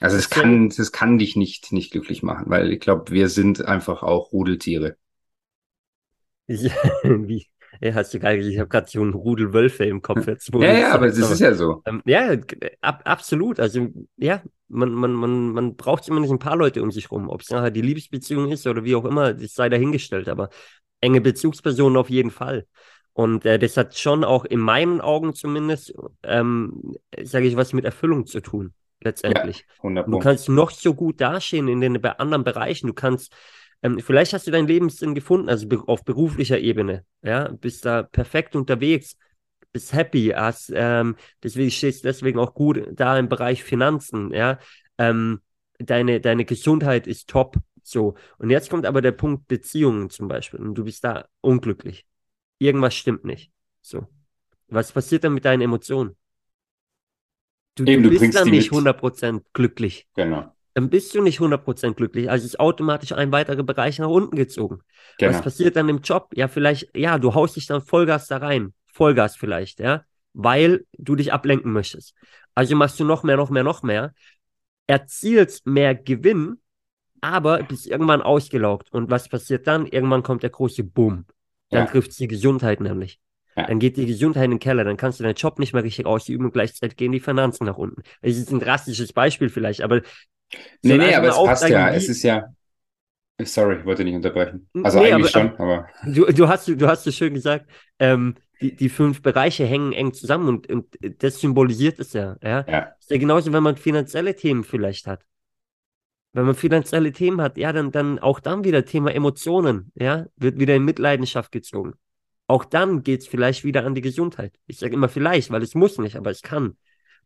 Also 0.00 0.18
es 0.18 0.28
kann, 0.28 0.66
es 0.66 0.92
kann 0.92 1.16
dich 1.18 1.34
nicht, 1.36 1.72
nicht 1.72 1.92
glücklich 1.92 2.22
machen, 2.22 2.50
weil 2.50 2.70
ich 2.72 2.80
glaube, 2.80 3.10
wir 3.10 3.30
sind 3.30 3.64
einfach 3.64 4.02
auch 4.02 4.30
Rudeltiere. 4.32 4.96
Ja, 6.48 6.74
wie, 7.04 7.46
ja, 7.82 7.94
hast 7.94 8.14
du 8.14 8.20
geil 8.20 8.46
Ich 8.46 8.58
habe 8.60 8.68
gerade 8.68 8.88
so 8.88 9.00
einen 9.00 9.12
Rudel 9.12 9.52
Wölfe 9.52 9.84
im 9.84 10.02
Kopf 10.02 10.28
jetzt. 10.28 10.48
Ja, 10.54 10.78
ja, 10.78 10.92
aber 10.92 11.08
das 11.08 11.18
ist 11.18 11.40
ja 11.40 11.52
so. 11.52 11.82
Ähm, 11.84 12.00
ja, 12.04 12.36
ab, 12.80 13.02
absolut. 13.04 13.58
Also, 13.58 13.88
ja, 14.16 14.40
man, 14.68 14.92
man, 14.92 15.12
man, 15.12 15.52
man 15.52 15.76
braucht 15.76 16.04
zumindest 16.04 16.32
ein 16.32 16.38
paar 16.38 16.56
Leute 16.56 16.80
um 16.80 16.92
sich 16.92 17.10
rum. 17.10 17.28
Ob 17.28 17.40
es 17.40 17.50
nachher 17.50 17.72
die 17.72 17.82
Liebesbeziehung 17.82 18.52
ist 18.52 18.68
oder 18.68 18.84
wie 18.84 18.94
auch 18.94 19.04
immer, 19.04 19.34
das 19.34 19.54
sei 19.54 19.68
dahingestellt. 19.68 20.28
Aber 20.28 20.50
enge 21.00 21.20
Bezugspersonen 21.20 21.96
auf 21.96 22.08
jeden 22.08 22.30
Fall. 22.30 22.66
Und 23.14 23.44
äh, 23.44 23.58
das 23.58 23.76
hat 23.76 23.98
schon 23.98 24.22
auch 24.22 24.44
in 24.44 24.60
meinen 24.60 25.00
Augen 25.00 25.34
zumindest, 25.34 25.92
ähm, 26.22 26.94
sage 27.20 27.46
ich, 27.46 27.56
was 27.56 27.72
mit 27.72 27.84
Erfüllung 27.84 28.26
zu 28.26 28.40
tun, 28.40 28.74
letztendlich. 29.00 29.66
Ja, 29.82 30.02
du 30.04 30.18
kannst 30.20 30.48
noch 30.48 30.70
so 30.70 30.94
gut 30.94 31.20
dastehen 31.20 31.66
in 31.66 31.80
den 31.80 32.02
anderen 32.04 32.44
Bereichen. 32.44 32.86
Du 32.86 32.94
kannst 32.94 33.34
ähm, 33.82 33.98
vielleicht 33.98 34.32
hast 34.32 34.46
du 34.46 34.50
deinen 34.50 34.68
Lebenssinn 34.68 35.14
gefunden, 35.14 35.48
also 35.48 35.68
auf 35.86 36.04
beruflicher 36.04 36.58
Ebene. 36.58 37.04
Ja, 37.22 37.48
bist 37.48 37.84
da 37.84 38.04
perfekt 38.04 38.54
unterwegs, 38.54 39.16
bist 39.72 39.92
happy, 39.92 40.32
hast, 40.34 40.72
ähm, 40.74 41.16
deswegen 41.42 41.70
stehst 41.70 42.04
deswegen 42.04 42.38
auch 42.38 42.54
gut 42.54 42.82
da 42.92 43.18
im 43.18 43.28
Bereich 43.28 43.64
Finanzen. 43.64 44.32
Ja, 44.32 44.58
ähm, 44.98 45.40
deine, 45.78 46.20
deine 46.20 46.44
Gesundheit 46.44 47.06
ist 47.06 47.28
top. 47.28 47.56
So. 47.82 48.14
Und 48.38 48.50
jetzt 48.50 48.70
kommt 48.70 48.86
aber 48.86 49.02
der 49.02 49.12
Punkt 49.12 49.48
Beziehungen 49.48 50.08
zum 50.10 50.28
Beispiel. 50.28 50.60
Und 50.60 50.76
du 50.76 50.84
bist 50.84 51.02
da 51.02 51.26
unglücklich. 51.40 52.06
Irgendwas 52.58 52.94
stimmt 52.94 53.24
nicht. 53.24 53.50
So. 53.80 54.06
Was 54.68 54.92
passiert 54.92 55.24
dann 55.24 55.34
mit 55.34 55.44
deinen 55.44 55.62
Emotionen? 55.62 56.16
Du, 57.74 57.84
Eben, 57.84 58.04
du, 58.04 58.10
du 58.10 58.20
bist 58.20 58.36
dann 58.36 58.50
nicht 58.50 58.70
100% 58.70 59.42
glücklich. 59.52 60.06
Genau 60.14 60.52
dann 60.74 60.88
bist 60.88 61.14
du 61.14 61.22
nicht 61.22 61.40
100% 61.40 61.94
glücklich. 61.94 62.30
Also 62.30 62.46
ist 62.46 62.60
automatisch 62.60 63.12
ein 63.12 63.32
weiterer 63.32 63.62
Bereich 63.62 63.98
nach 63.98 64.08
unten 64.08 64.36
gezogen. 64.36 64.80
Genau. 65.18 65.32
Was 65.32 65.42
passiert 65.42 65.76
dann 65.76 65.88
im 65.88 66.00
Job? 66.00 66.30
Ja, 66.34 66.48
vielleicht, 66.48 66.96
ja, 66.96 67.18
du 67.18 67.34
haust 67.34 67.56
dich 67.56 67.66
dann 67.66 67.82
Vollgas 67.82 68.26
da 68.28 68.38
rein. 68.38 68.72
Vollgas 68.86 69.36
vielleicht, 69.36 69.80
ja, 69.80 70.04
weil 70.32 70.84
du 70.98 71.16
dich 71.16 71.32
ablenken 71.32 71.72
möchtest. 71.72 72.14
Also 72.54 72.76
machst 72.76 72.98
du 73.00 73.04
noch 73.04 73.22
mehr, 73.22 73.36
noch 73.36 73.50
mehr, 73.50 73.64
noch 73.64 73.82
mehr, 73.82 74.12
erzielst 74.86 75.66
mehr 75.66 75.94
Gewinn, 75.94 76.58
aber 77.20 77.62
bist 77.62 77.86
irgendwann 77.86 78.22
ausgelaugt. 78.22 78.92
Und 78.92 79.10
was 79.10 79.28
passiert 79.28 79.66
dann? 79.66 79.86
Irgendwann 79.86 80.22
kommt 80.22 80.42
der 80.42 80.50
große 80.50 80.84
Boom. 80.84 81.26
Dann 81.70 81.86
ja. 81.86 81.90
trifft 81.90 82.18
die 82.18 82.28
Gesundheit 82.28 82.80
nämlich. 82.80 83.18
Ja. 83.56 83.66
Dann 83.66 83.78
geht 83.78 83.96
die 83.96 84.06
Gesundheit 84.06 84.46
in 84.46 84.52
den 84.52 84.60
Keller, 84.60 84.84
dann 84.84 84.96
kannst 84.96 85.20
du 85.20 85.24
deinen 85.24 85.34
Job 85.34 85.58
nicht 85.58 85.74
mehr 85.74 85.84
richtig 85.84 86.06
ausüben 86.06 86.46
und 86.46 86.52
gleichzeitig 86.52 86.96
gehen 86.96 87.12
die 87.12 87.20
Finanzen 87.20 87.66
nach 87.66 87.76
unten. 87.76 88.02
Das 88.22 88.36
ist 88.36 88.50
ein 88.50 88.60
drastisches 88.60 89.12
Beispiel 89.12 89.50
vielleicht, 89.50 89.82
aber 89.82 90.00
Nee, 90.82 90.98
nee, 90.98 91.14
aber 91.14 91.28
es 91.28 91.36
passt 91.36 91.68
ja. 91.68 91.90
Es 91.90 92.08
ist 92.08 92.22
ja. 92.22 92.46
Sorry, 93.40 93.78
ich 93.78 93.84
wollte 93.84 94.04
nicht 94.04 94.14
unterbrechen. 94.14 94.68
Also 94.82 95.00
nee, 95.00 95.12
eigentlich 95.12 95.34
aber, 95.34 95.48
schon, 95.48 95.60
aber. 95.60 95.88
Du, 96.06 96.26
du, 96.26 96.48
hast, 96.48 96.68
du 96.68 96.86
hast 96.86 97.06
es 97.06 97.16
schön 97.16 97.34
gesagt, 97.34 97.66
ähm, 97.98 98.36
die, 98.60 98.76
die 98.76 98.88
fünf 98.88 99.22
Bereiche 99.22 99.64
hängen 99.64 99.92
eng 99.92 100.12
zusammen 100.12 100.48
und, 100.48 100.70
und 100.70 100.96
das 101.18 101.40
symbolisiert 101.40 101.98
es 101.98 102.12
ja, 102.12 102.36
ja. 102.42 102.64
Ja. 102.68 102.94
Ist 103.00 103.10
ja 103.10 103.18
genauso, 103.18 103.52
wenn 103.52 103.62
man 103.62 103.76
finanzielle 103.76 104.36
Themen 104.36 104.64
vielleicht 104.64 105.06
hat. 105.06 105.24
Wenn 106.32 106.46
man 106.46 106.54
finanzielle 106.54 107.12
Themen 107.12 107.42
hat, 107.42 107.58
ja, 107.58 107.72
dann, 107.72 107.90
dann 107.90 108.18
auch 108.18 108.40
dann 108.40 108.64
wieder 108.64 108.84
Thema 108.84 109.12
Emotionen, 109.12 109.92
ja, 109.94 110.26
wird 110.36 110.58
wieder 110.58 110.74
in 110.74 110.84
Mitleidenschaft 110.84 111.52
gezogen. 111.52 111.94
Auch 112.46 112.64
dann 112.64 113.02
geht 113.02 113.20
es 113.20 113.26
vielleicht 113.26 113.64
wieder 113.64 113.84
an 113.84 113.94
die 113.94 114.00
Gesundheit. 114.00 114.54
Ich 114.66 114.78
sage 114.78 114.94
immer 114.94 115.08
vielleicht, 115.08 115.50
weil 115.50 115.62
es 115.62 115.74
muss 115.74 115.98
nicht, 115.98 116.16
aber 116.16 116.30
es 116.30 116.42
kann. 116.42 116.76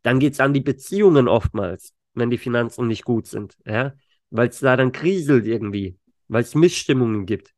Dann 0.02 0.18
geht 0.18 0.34
es 0.34 0.40
an 0.40 0.54
die 0.54 0.60
Beziehungen 0.60 1.28
oftmals 1.28 1.94
wenn 2.16 2.30
die 2.30 2.38
Finanzen 2.38 2.86
nicht 2.86 3.04
gut 3.04 3.26
sind, 3.26 3.56
ja, 3.64 3.94
weil 4.30 4.48
es 4.48 4.60
da 4.60 4.76
dann 4.76 4.92
kriselt 4.92 5.46
irgendwie, 5.46 5.98
weil 6.28 6.42
es 6.42 6.54
Missstimmungen 6.54 7.26
gibt. 7.26 7.52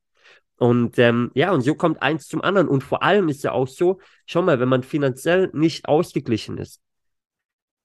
Und 0.57 0.99
ähm, 0.99 1.31
ja, 1.35 1.53
und 1.53 1.61
so 1.63 1.75
kommt 1.75 2.03
eins 2.03 2.27
zum 2.27 2.43
anderen. 2.43 2.69
Und 2.69 2.83
vor 2.83 3.03
allem 3.03 3.29
ist 3.29 3.45
ja 3.45 3.53
auch 3.53 3.69
so, 3.69 4.01
schau 4.27 4.43
mal, 4.43 4.59
wenn 4.59 4.69
man 4.69 4.83
finanziell 4.83 5.51
nicht 5.53 5.87
ausgeglichen 5.87 6.59
ist, 6.59 6.81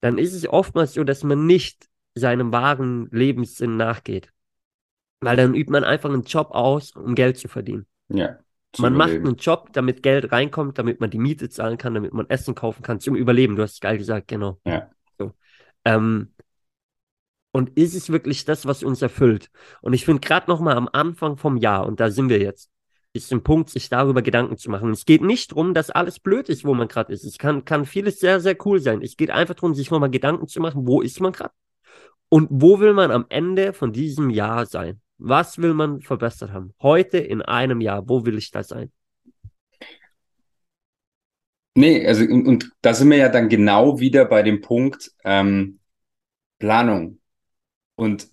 dann 0.02 0.18
ist 0.18 0.34
es 0.34 0.48
oftmals 0.48 0.94
so, 0.94 1.04
dass 1.04 1.24
man 1.24 1.46
nicht 1.46 1.88
seinem 2.16 2.52
wahren 2.52 3.08
Lebenssinn 3.12 3.78
nachgeht. 3.78 4.32
Weil 5.22 5.38
dann 5.38 5.54
übt 5.54 5.72
man 5.72 5.84
einfach 5.84 6.10
einen 6.10 6.24
Job 6.24 6.50
aus, 6.52 6.92
um 6.96 7.16
Geld 7.16 7.38
zu 7.38 7.48
verdienen. 7.48 7.86
Ja. 8.10 8.40
Man 8.80 8.96
macht 8.96 9.12
einen 9.12 9.36
Job, 9.36 9.70
damit 9.74 10.02
Geld 10.02 10.32
reinkommt, 10.32 10.80
damit 10.80 11.00
man 11.00 11.12
die 11.12 11.20
Miete 11.20 11.48
zahlen 11.48 11.78
kann, 11.78 11.94
damit 11.94 12.12
man 12.14 12.28
Essen 12.30 12.56
kaufen 12.56 12.82
kann, 12.82 13.00
zum 13.00 13.16
Überleben. 13.16 13.56
Du 13.56 13.62
hast 13.62 13.74
es 13.74 13.80
geil 13.80 14.00
gesagt, 14.00 14.28
genau. 14.28 14.60
Ja. 14.66 14.90
So. 15.20 15.34
Ähm, 15.86 16.33
und 17.54 17.78
ist 17.78 17.96
es 17.96 18.10
wirklich 18.10 18.46
das, 18.46 18.66
was 18.66 18.84
uns 18.84 19.02
erfüllt? 19.02 19.50
Und 19.82 19.94
ich 19.94 20.06
finde 20.06 20.20
gerade 20.20 20.50
noch 20.50 20.60
mal 20.60 20.76
am 20.76 20.90
Anfang 20.92 21.38
vom 21.38 21.56
Jahr, 21.56 21.86
und 21.86 22.00
da 22.00 22.10
sind 22.10 22.28
wir 22.28 22.42
jetzt, 22.42 22.70
ist 23.14 23.32
ein 23.32 23.44
Punkt, 23.44 23.70
sich 23.70 23.90
darüber 23.90 24.24
Gedanken 24.24 24.58
zu 24.58 24.72
machen. 24.72 24.90
Es 24.90 25.06
geht 25.06 25.22
nicht 25.22 25.52
darum, 25.52 25.76
dass 25.76 25.92
alles 25.92 26.20
blöd 26.20 26.50
ist, 26.50 26.66
wo 26.66 26.74
man 26.74 26.88
gerade 26.88 27.14
ist. 27.14 27.24
Es 27.24 27.38
kann, 27.38 27.64
kann 27.64 27.86
vieles 27.86 28.20
sehr, 28.20 28.40
sehr 28.40 28.58
cool 28.66 28.80
sein. 28.80 29.04
Es 29.04 29.16
geht 29.16 29.30
einfach 29.30 29.54
darum, 29.54 29.76
sich 29.76 29.92
nochmal 29.92 30.10
Gedanken 30.10 30.48
zu 30.48 30.60
machen, 30.60 30.88
wo 30.88 31.02
ist 31.02 31.22
man 31.22 31.32
gerade? 31.32 31.54
Und 32.30 32.48
wo 32.52 32.80
will 32.80 32.94
man 32.94 33.12
am 33.12 33.28
Ende 33.30 33.74
von 33.74 33.94
diesem 33.94 34.32
Jahr 34.32 34.66
sein? 34.66 35.00
Was 35.20 35.60
will 35.60 35.76
man 35.76 36.02
verbessert 36.02 36.52
haben? 36.52 36.74
Heute 36.82 37.20
in 37.20 37.44
einem 37.44 37.82
Jahr, 37.82 38.10
wo 38.10 38.26
will 38.26 38.40
ich 38.40 38.50
da 38.50 38.64
sein? 38.64 38.92
Nee, 41.76 42.06
also 42.08 42.24
und, 42.24 42.48
und 42.48 42.72
da 42.82 42.96
sind 42.96 43.12
wir 43.12 43.18
ja 43.18 43.30
dann 43.30 43.48
genau 43.48 44.00
wieder 44.00 44.26
bei 44.26 44.42
dem 44.42 44.62
Punkt 44.62 45.12
ähm, 45.24 45.80
Planung. 46.58 47.20
Und 47.96 48.28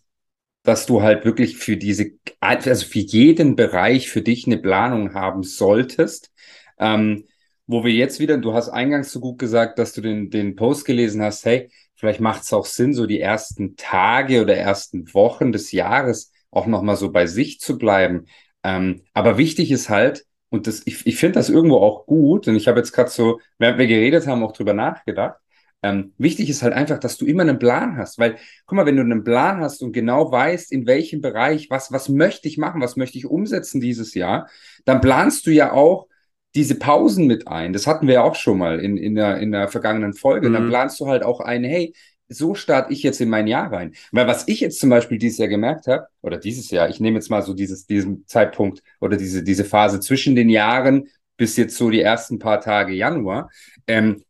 dass 0.63 0.87
du 0.87 1.03
halt 1.03 1.25
wirklich 1.25 1.57
für 1.59 1.77
diese, 1.77 2.13
also 2.41 2.87
für 2.87 2.99
jeden 2.99 3.57
Bereich 3.57 4.11
für 4.11 4.23
dich 4.23 4.47
eine 4.47 4.59
Planung 4.59 5.15
haben 5.15 5.43
solltest. 5.43 6.33
Ähm, 6.79 7.25
wo 7.67 7.85
wir 7.85 7.93
jetzt 7.93 8.21
wieder, 8.21 8.37
du 8.39 8.53
hast 8.53 8.69
eingangs 8.69 9.13
so 9.13 9.21
gut 9.21 9.39
gesagt, 9.39 9.79
dass 9.79 9.93
du 9.93 10.01
den, 10.01 10.31
den 10.31 10.57
Post 10.57 10.85
gelesen 10.85 11.23
hast, 11.23 11.45
hey, 11.45 11.71
vielleicht 11.95 12.21
macht 12.21 12.43
es 12.43 12.53
auch 12.53 12.67
Sinn, 12.67 12.95
so 12.95 13.07
die 13.07 13.21
ersten 13.21 13.77
Tage 13.77 14.43
oder 14.43 14.57
ersten 14.57 15.13
Wochen 15.15 15.53
des 15.53 15.73
Jahres 15.73 16.33
auch 16.51 16.67
nochmal 16.67 16.97
so 16.97 17.13
bei 17.13 17.27
sich 17.27 17.61
zu 17.61 17.79
bleiben. 17.79 18.27
Ähm, 18.65 19.03
aber 19.15 19.39
wichtig 19.39 19.71
ist 19.71 19.89
halt, 19.89 20.27
und 20.51 20.67
das, 20.67 20.83
ich, 20.85 21.07
ich 21.07 21.17
finde 21.17 21.35
das 21.39 21.49
irgendwo 21.49 21.77
auch 21.79 22.07
gut. 22.07 22.49
Und 22.49 22.57
ich 22.57 22.67
habe 22.69 22.81
jetzt 22.81 22.93
gerade 22.93 23.11
so, 23.11 23.41
während 23.59 23.79
wir 23.79 23.87
geredet 23.87 24.27
haben, 24.27 24.43
auch 24.43 24.53
drüber 24.53 24.75
nachgedacht. 24.75 25.40
Ähm, 25.83 26.13
wichtig 26.19 26.51
ist 26.51 26.63
halt 26.63 26.75
einfach, 26.75 26.99
dass 26.99 27.17
du 27.17 27.25
immer 27.25 27.43
einen 27.43 27.59
Plan 27.59 27.97
hast, 27.97 28.19
weil, 28.19 28.37
guck 28.67 28.77
mal, 28.77 28.87
wenn 28.87 28.97
du 28.97 29.03
einen 29.03 29.25
Plan 29.25 29.61
hast 29.61 29.83
und 29.83 29.93
genau 29.93 30.31
weißt, 30.31 30.73
in 30.73 30.87
welchem 30.87 31.23
Bereich, 31.23 31.71
was, 31.71 31.91
was 31.91 32.09
möchte 32.09 32.49
ich 32.49 32.59
machen, 32.59 32.83
was 32.83 32.97
möchte 32.97 33.17
ich 33.17 33.27
umsetzen 33.27 33.81
dieses 33.81 34.15
Jahr, 34.15 34.49
dann 34.85 35.01
planst 35.01 35.47
du 35.47 35.51
ja 35.51 35.73
auch 35.73 36.07
diese 36.55 36.75
Pausen 36.75 37.27
mit 37.27 37.49
ein. 37.49 37.73
Das 37.73 37.87
hatten 37.87 38.07
wir 38.07 38.15
ja 38.15 38.23
auch 38.23 38.35
schon 38.35 38.59
mal 38.59 38.81
in, 38.81 38.97
in, 38.97 39.15
der, 39.15 39.39
in 39.39 39.53
der 39.53 39.69
vergangenen 39.69 40.15
Folge. 40.15 40.49
Mhm. 40.49 40.55
Dann 40.55 40.69
planst 40.69 41.01
du 41.01 41.07
halt 41.07 41.23
auch 41.23 41.41
ein, 41.41 41.65
hey, 41.65 41.95
so 42.29 42.55
starte 42.55 42.93
ich 42.93 43.03
jetzt 43.03 43.21
in 43.21 43.29
mein 43.29 43.47
Jahr 43.47 43.73
rein. 43.73 43.95
Weil 44.13 44.27
was 44.27 44.49
ich 44.49 44.61
jetzt 44.61 44.81
zum 44.81 44.91
Beispiel 44.91 45.19
dieses 45.19 45.39
Jahr 45.39 45.49
gemerkt 45.49 45.87
habe, 45.87 46.07
oder 46.23 46.39
dieses 46.39 46.71
Jahr, 46.71 46.89
ich 46.89 47.01
nehme 47.01 47.17
jetzt 47.17 47.31
mal 47.31 47.43
so 47.43 47.55
dieses, 47.55 47.87
diesen 47.87 48.27
Zeitpunkt 48.27 48.83
oder 49.01 49.17
diese, 49.17 49.43
diese 49.43 49.65
Phase 49.65 50.01
zwischen 50.01 50.37
den 50.37 50.49
Jahren 50.49 51.09
bis 51.37 51.57
jetzt 51.57 51.77
so 51.77 51.91
die 51.91 52.03
ersten 52.03 52.39
paar 52.39 52.61
Tage 52.61 52.93
Januar, 52.93 53.51
ähm, 53.87 54.23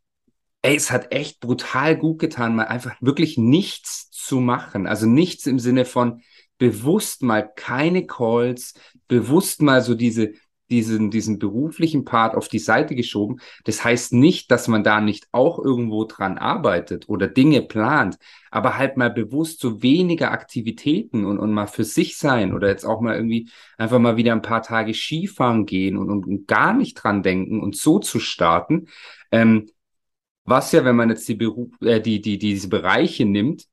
ey, 0.63 0.77
es 0.77 0.91
hat 0.91 1.13
echt 1.13 1.41
brutal 1.41 1.97
gut 1.97 2.19
getan, 2.19 2.55
mal 2.57 2.65
einfach 2.67 2.95
wirklich 3.01 3.39
nichts 3.39 4.11
zu 4.11 4.41
machen. 4.41 4.87
Also 4.87 5.07
nichts 5.07 5.47
im 5.47 5.59
Sinne 5.59 5.85
von 5.85 6.23
bewusst 6.59 7.23
mal 7.23 7.51
keine 7.57 8.07
Calls, 8.07 8.75
bewusst 9.09 9.63
mal 9.63 9.81
so 9.81 9.95
diese, 9.95 10.33
diesen, 10.71 11.11
diesen 11.11 11.39
beruflichen 11.39 12.05
Part 12.05 12.35
auf 12.35 12.49
die 12.49 12.59
Seite 12.59 12.95
geschoben. 12.95 13.41
Das 13.65 13.83
heißt 13.83 14.13
nicht, 14.13 14.51
dass 14.51 14.69
man 14.69 14.85
da 14.85 15.01
nicht 15.01 15.27
auch 15.33 15.59
irgendwo 15.59 16.05
dran 16.05 16.39
arbeitet 16.39 17.09
oder 17.09 17.27
Dinge 17.27 17.63
plant, 17.63 18.19
aber 18.51 18.77
halt 18.77 18.97
mal 18.97 19.11
bewusst 19.11 19.61
so 19.61 19.83
weniger 19.83 20.31
Aktivitäten 20.31 21.25
und, 21.25 21.39
und 21.39 21.53
mal 21.53 21.67
für 21.67 21.85
sich 21.85 22.19
sein 22.19 22.55
oder 22.55 22.69
jetzt 22.69 22.85
auch 22.85 23.01
mal 23.01 23.17
irgendwie 23.17 23.49
einfach 23.79 23.99
mal 23.99 24.17
wieder 24.17 24.33
ein 24.33 24.43
paar 24.43 24.63
Tage 24.63 24.95
Skifahren 24.95 25.67
gehen 25.67 25.97
und, 25.97 26.11
und, 26.11 26.27
und 26.27 26.47
gar 26.47 26.75
nicht 26.75 26.95
dran 26.95 27.23
denken 27.23 27.61
und 27.61 27.77
so 27.77 27.99
zu 27.99 28.21
starten. 28.21 28.87
Ähm, 29.33 29.67
was 30.51 30.73
ja, 30.73 30.85
wenn 30.85 30.97
man 30.97 31.09
jetzt 31.11 31.29
die, 31.29 31.35
Beruf, 31.35 31.69
äh, 31.81 32.01
die, 32.01 32.21
die, 32.21 32.39
die 32.39 32.55
diese 32.55 32.69
Bereiche 32.69 33.25
nimmt, 33.25 33.67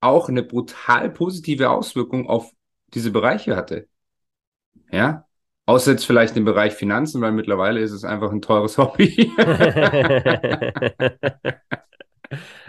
auch 0.00 0.28
eine 0.28 0.44
brutal 0.44 1.10
positive 1.10 1.70
Auswirkung 1.70 2.28
auf 2.28 2.52
diese 2.94 3.10
Bereiche 3.10 3.56
hatte. 3.56 3.88
Ja, 4.92 5.28
Außer 5.68 5.90
jetzt 5.90 6.06
vielleicht 6.06 6.34
im 6.38 6.46
Bereich 6.46 6.72
Finanzen, 6.72 7.20
weil 7.20 7.32
mittlerweile 7.32 7.80
ist 7.80 7.92
es 7.92 8.02
einfach 8.02 8.32
ein 8.32 8.40
teures 8.40 8.78
Hobby. 8.78 9.30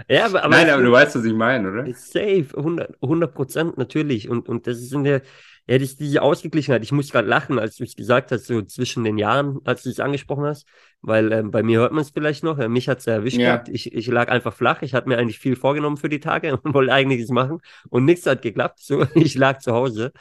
ja, 0.10 0.26
aber, 0.26 0.44
aber 0.44 0.50
Nein, 0.50 0.70
aber 0.70 0.84
du 0.84 0.92
weißt, 0.92 1.16
was 1.16 1.24
ich 1.24 1.34
meine, 1.34 1.72
oder? 1.72 1.86
Safe, 1.94 2.48
100 2.58 3.34
Prozent 3.34 3.78
natürlich. 3.78 4.28
Und, 4.28 4.50
und 4.50 4.68
das 4.68 4.80
ist 4.80 4.92
in 4.92 5.06
der, 5.06 5.22
ja, 5.70 5.78
das 5.78 5.90
ist 5.90 6.00
diese 6.00 6.24
Ausgeglichenheit. 6.24 6.82
Ich 6.82 6.92
muss 6.92 7.12
gerade 7.12 7.28
lachen, 7.28 7.60
als 7.60 7.76
du 7.76 7.84
es 7.84 7.96
gesagt 7.96 8.32
hast, 8.32 8.48
so 8.48 8.64
zwischen 8.64 9.04
den 9.04 9.20
Jahren, 9.20 9.60
als 9.66 9.84
du 9.84 9.92
es 9.92 10.00
angesprochen 10.00 10.46
hast, 10.46 10.66
weil 11.04 11.32
ähm, 11.32 11.52
bei 11.52 11.62
mir 11.62 11.78
hört 11.78 11.92
man 11.92 12.02
es 12.02 12.10
vielleicht 12.10 12.44
noch. 12.44 12.58
mich 12.70 12.90
hat 12.90 12.98
es 12.98 13.06
erwischt 13.06 13.38
ja. 13.38 13.52
gehabt. 13.52 13.70
Ich, 13.70 13.94
ich 13.94 14.08
lag 14.08 14.30
einfach 14.30 14.52
flach. 14.52 14.82
Ich 14.82 14.96
hatte 14.96 15.08
mir 15.08 15.20
eigentlich 15.20 15.38
viel 15.38 15.56
vorgenommen 15.56 15.98
für 15.98 16.10
die 16.10 16.20
Tage 16.20 16.58
und 16.64 16.74
wollte 16.74 16.92
einiges 16.92 17.30
machen 17.30 17.60
und 17.90 18.06
nichts 18.06 18.26
hat 18.26 18.42
geklappt. 18.42 18.80
So, 18.80 19.06
ich 19.14 19.36
lag 19.36 19.60
zu 19.60 19.72
Hause. 19.72 20.12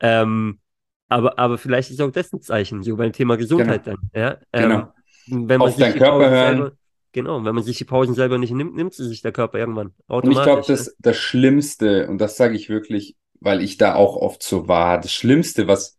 Ähm, 0.00 0.58
aber, 1.08 1.38
aber 1.38 1.56
vielleicht 1.56 1.90
ist 1.90 2.02
auch 2.02 2.10
das 2.10 2.30
ein 2.34 2.42
Zeichen, 2.42 2.82
so 2.82 2.94
beim 2.96 3.12
Thema 3.12 3.38
Gesundheit 3.38 3.84
genau. 3.84 3.96
dann. 4.12 4.20
Ja? 4.20 4.36
Genau. 4.52 4.92
Ähm, 5.30 5.48
wenn 5.48 5.60
man 5.60 5.68
Auf 5.70 5.76
deinen 5.76 5.96
Körper 5.96 6.28
hören. 6.28 6.56
Selber, 6.56 6.72
genau, 7.12 7.42
wenn 7.42 7.54
man 7.54 7.64
sich 7.64 7.78
die 7.78 7.84
Pausen 7.84 8.14
selber 8.14 8.36
nicht 8.36 8.52
nimmt, 8.52 8.76
nimmt 8.76 8.92
sie 8.92 9.08
sich 9.08 9.22
der 9.22 9.32
Körper 9.32 9.58
irgendwann 9.58 9.94
automatisch. 10.08 10.26
Und 10.26 10.40
ich 10.40 10.42
glaube, 10.42 10.62
das, 10.68 10.94
das 10.98 11.16
Schlimmste, 11.16 12.06
und 12.06 12.18
das 12.18 12.36
sage 12.36 12.54
ich 12.54 12.68
wirklich, 12.68 13.16
weil 13.40 13.62
ich 13.62 13.76
da 13.78 13.94
auch 13.94 14.16
oft 14.16 14.42
so 14.42 14.68
war, 14.68 15.00
das 15.00 15.12
Schlimmste, 15.12 15.66
was, 15.66 15.98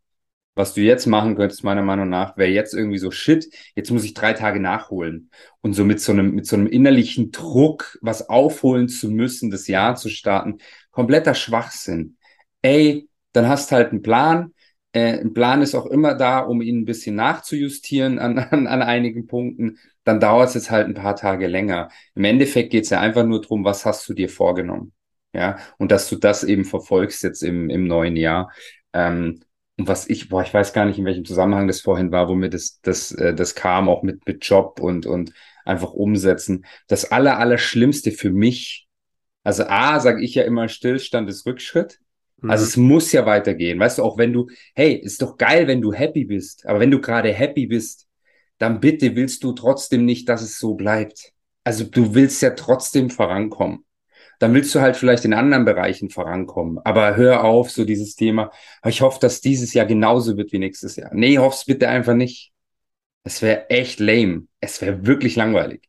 was 0.55 0.73
du 0.73 0.81
jetzt 0.81 1.05
machen 1.07 1.35
könntest, 1.35 1.63
meiner 1.63 1.81
Meinung 1.81 2.09
nach, 2.09 2.37
wäre 2.37 2.49
jetzt 2.51 2.73
irgendwie 2.73 2.97
so, 2.97 3.11
shit, 3.11 3.47
jetzt 3.75 3.91
muss 3.91 4.03
ich 4.03 4.13
drei 4.13 4.33
Tage 4.33 4.59
nachholen. 4.59 5.31
Und 5.61 5.73
so 5.73 5.85
mit 5.85 6.01
so 6.01 6.11
einem, 6.11 6.35
mit 6.35 6.45
so 6.45 6.55
einem 6.55 6.67
innerlichen 6.67 7.31
Druck, 7.31 7.97
was 8.01 8.29
aufholen 8.29 8.89
zu 8.89 9.09
müssen, 9.09 9.49
das 9.51 9.67
Jahr 9.67 9.95
zu 9.95 10.09
starten, 10.09 10.59
kompletter 10.91 11.35
Schwachsinn. 11.35 12.17
Ey, 12.61 13.07
dann 13.33 13.47
hast 13.47 13.71
halt 13.71 13.91
einen 13.91 14.01
Plan, 14.01 14.53
äh, 14.93 15.19
ein 15.19 15.33
Plan 15.33 15.61
ist 15.61 15.75
auch 15.75 15.85
immer 15.85 16.15
da, 16.15 16.39
um 16.39 16.61
ihn 16.61 16.79
ein 16.79 16.85
bisschen 16.85 17.15
nachzujustieren 17.15 18.19
an, 18.19 18.37
an, 18.39 18.67
an 18.67 18.81
einigen 18.81 19.27
Punkten. 19.27 19.77
Dann 20.03 20.19
dauert 20.19 20.49
es 20.49 20.55
jetzt 20.55 20.71
halt 20.71 20.87
ein 20.87 20.93
paar 20.95 21.15
Tage 21.15 21.47
länger. 21.47 21.89
Im 22.15 22.23
Endeffekt 22.25 22.71
geht 22.71 22.83
es 22.85 22.89
ja 22.89 22.99
einfach 22.99 23.23
nur 23.25 23.41
darum, 23.41 23.63
was 23.63 23.85
hast 23.85 24.07
du 24.09 24.13
dir 24.13 24.29
vorgenommen? 24.29 24.93
Ja, 25.33 25.59
und 25.77 25.91
dass 25.91 26.09
du 26.09 26.17
das 26.17 26.43
eben 26.43 26.65
verfolgst 26.65 27.23
jetzt 27.23 27.41
im, 27.41 27.69
im 27.69 27.87
neuen 27.87 28.17
Jahr. 28.17 28.51
Ähm, 28.93 29.41
und 29.77 29.87
was 29.87 30.09
ich, 30.09 30.29
boah, 30.29 30.43
ich 30.43 30.53
weiß 30.53 30.73
gar 30.73 30.85
nicht, 30.85 30.99
in 30.99 31.05
welchem 31.05 31.25
Zusammenhang 31.25 31.67
das 31.67 31.81
vorhin 31.81 32.11
war, 32.11 32.27
wo 32.27 32.35
mir 32.35 32.49
das, 32.49 32.81
das, 32.81 33.11
äh, 33.13 33.33
das 33.33 33.55
kam, 33.55 33.87
auch 33.87 34.03
mit, 34.03 34.25
mit 34.27 34.45
Job 34.45 34.79
und, 34.79 35.05
und 35.05 35.33
einfach 35.65 35.93
umsetzen. 35.93 36.65
Das 36.87 37.11
aller, 37.11 37.39
aller 37.39 37.57
Schlimmste 37.57 38.11
für 38.11 38.29
mich, 38.29 38.87
also 39.43 39.63
A, 39.63 39.99
sage 39.99 40.23
ich 40.23 40.35
ja 40.35 40.43
immer, 40.43 40.67
Stillstand 40.67 41.29
ist 41.29 41.45
Rückschritt. 41.45 41.99
Also 42.43 42.63
mhm. 42.63 42.67
es 42.67 42.77
muss 42.77 43.11
ja 43.11 43.25
weitergehen. 43.25 43.79
Weißt 43.79 43.99
du, 43.99 44.03
auch 44.03 44.17
wenn 44.17 44.33
du, 44.33 44.47
hey, 44.75 44.93
ist 44.93 45.21
doch 45.21 45.37
geil, 45.37 45.67
wenn 45.67 45.81
du 45.81 45.93
happy 45.93 46.25
bist. 46.25 46.65
Aber 46.65 46.79
wenn 46.79 46.91
du 46.91 46.99
gerade 46.99 47.31
happy 47.31 47.67
bist, 47.67 48.07
dann 48.57 48.79
bitte 48.79 49.15
willst 49.15 49.43
du 49.43 49.53
trotzdem 49.53 50.05
nicht, 50.05 50.27
dass 50.29 50.41
es 50.41 50.59
so 50.59 50.75
bleibt. 50.75 51.33
Also 51.63 51.83
du 51.83 52.13
willst 52.13 52.41
ja 52.41 52.51
trotzdem 52.51 53.09
vorankommen. 53.09 53.85
Dann 54.41 54.55
willst 54.55 54.73
du 54.73 54.81
halt 54.81 54.97
vielleicht 54.97 55.23
in 55.23 55.35
anderen 55.35 55.65
Bereichen 55.65 56.09
vorankommen. 56.09 56.79
Aber 56.83 57.15
hör 57.15 57.43
auf, 57.43 57.69
so 57.69 57.85
dieses 57.85 58.15
Thema. 58.15 58.49
Ich 58.83 59.01
hoffe, 59.01 59.19
dass 59.19 59.39
dieses 59.39 59.75
Jahr 59.75 59.85
genauso 59.85 60.35
wird 60.35 60.51
wie 60.51 60.57
nächstes 60.57 60.95
Jahr. 60.95 61.11
Nee, 61.13 61.37
hoff's 61.37 61.65
bitte 61.65 61.87
einfach 61.87 62.15
nicht. 62.15 62.51
Es 63.23 63.43
wäre 63.43 63.69
echt 63.69 63.99
lame. 63.99 64.47
Es 64.59 64.81
wäre 64.81 65.05
wirklich 65.05 65.35
langweilig. 65.35 65.87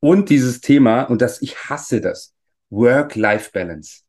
Und 0.00 0.30
dieses 0.30 0.62
Thema, 0.62 1.02
und 1.02 1.20
das, 1.20 1.42
ich 1.42 1.68
hasse 1.68 2.00
das. 2.00 2.34
Work-Life-Balance 2.70 4.04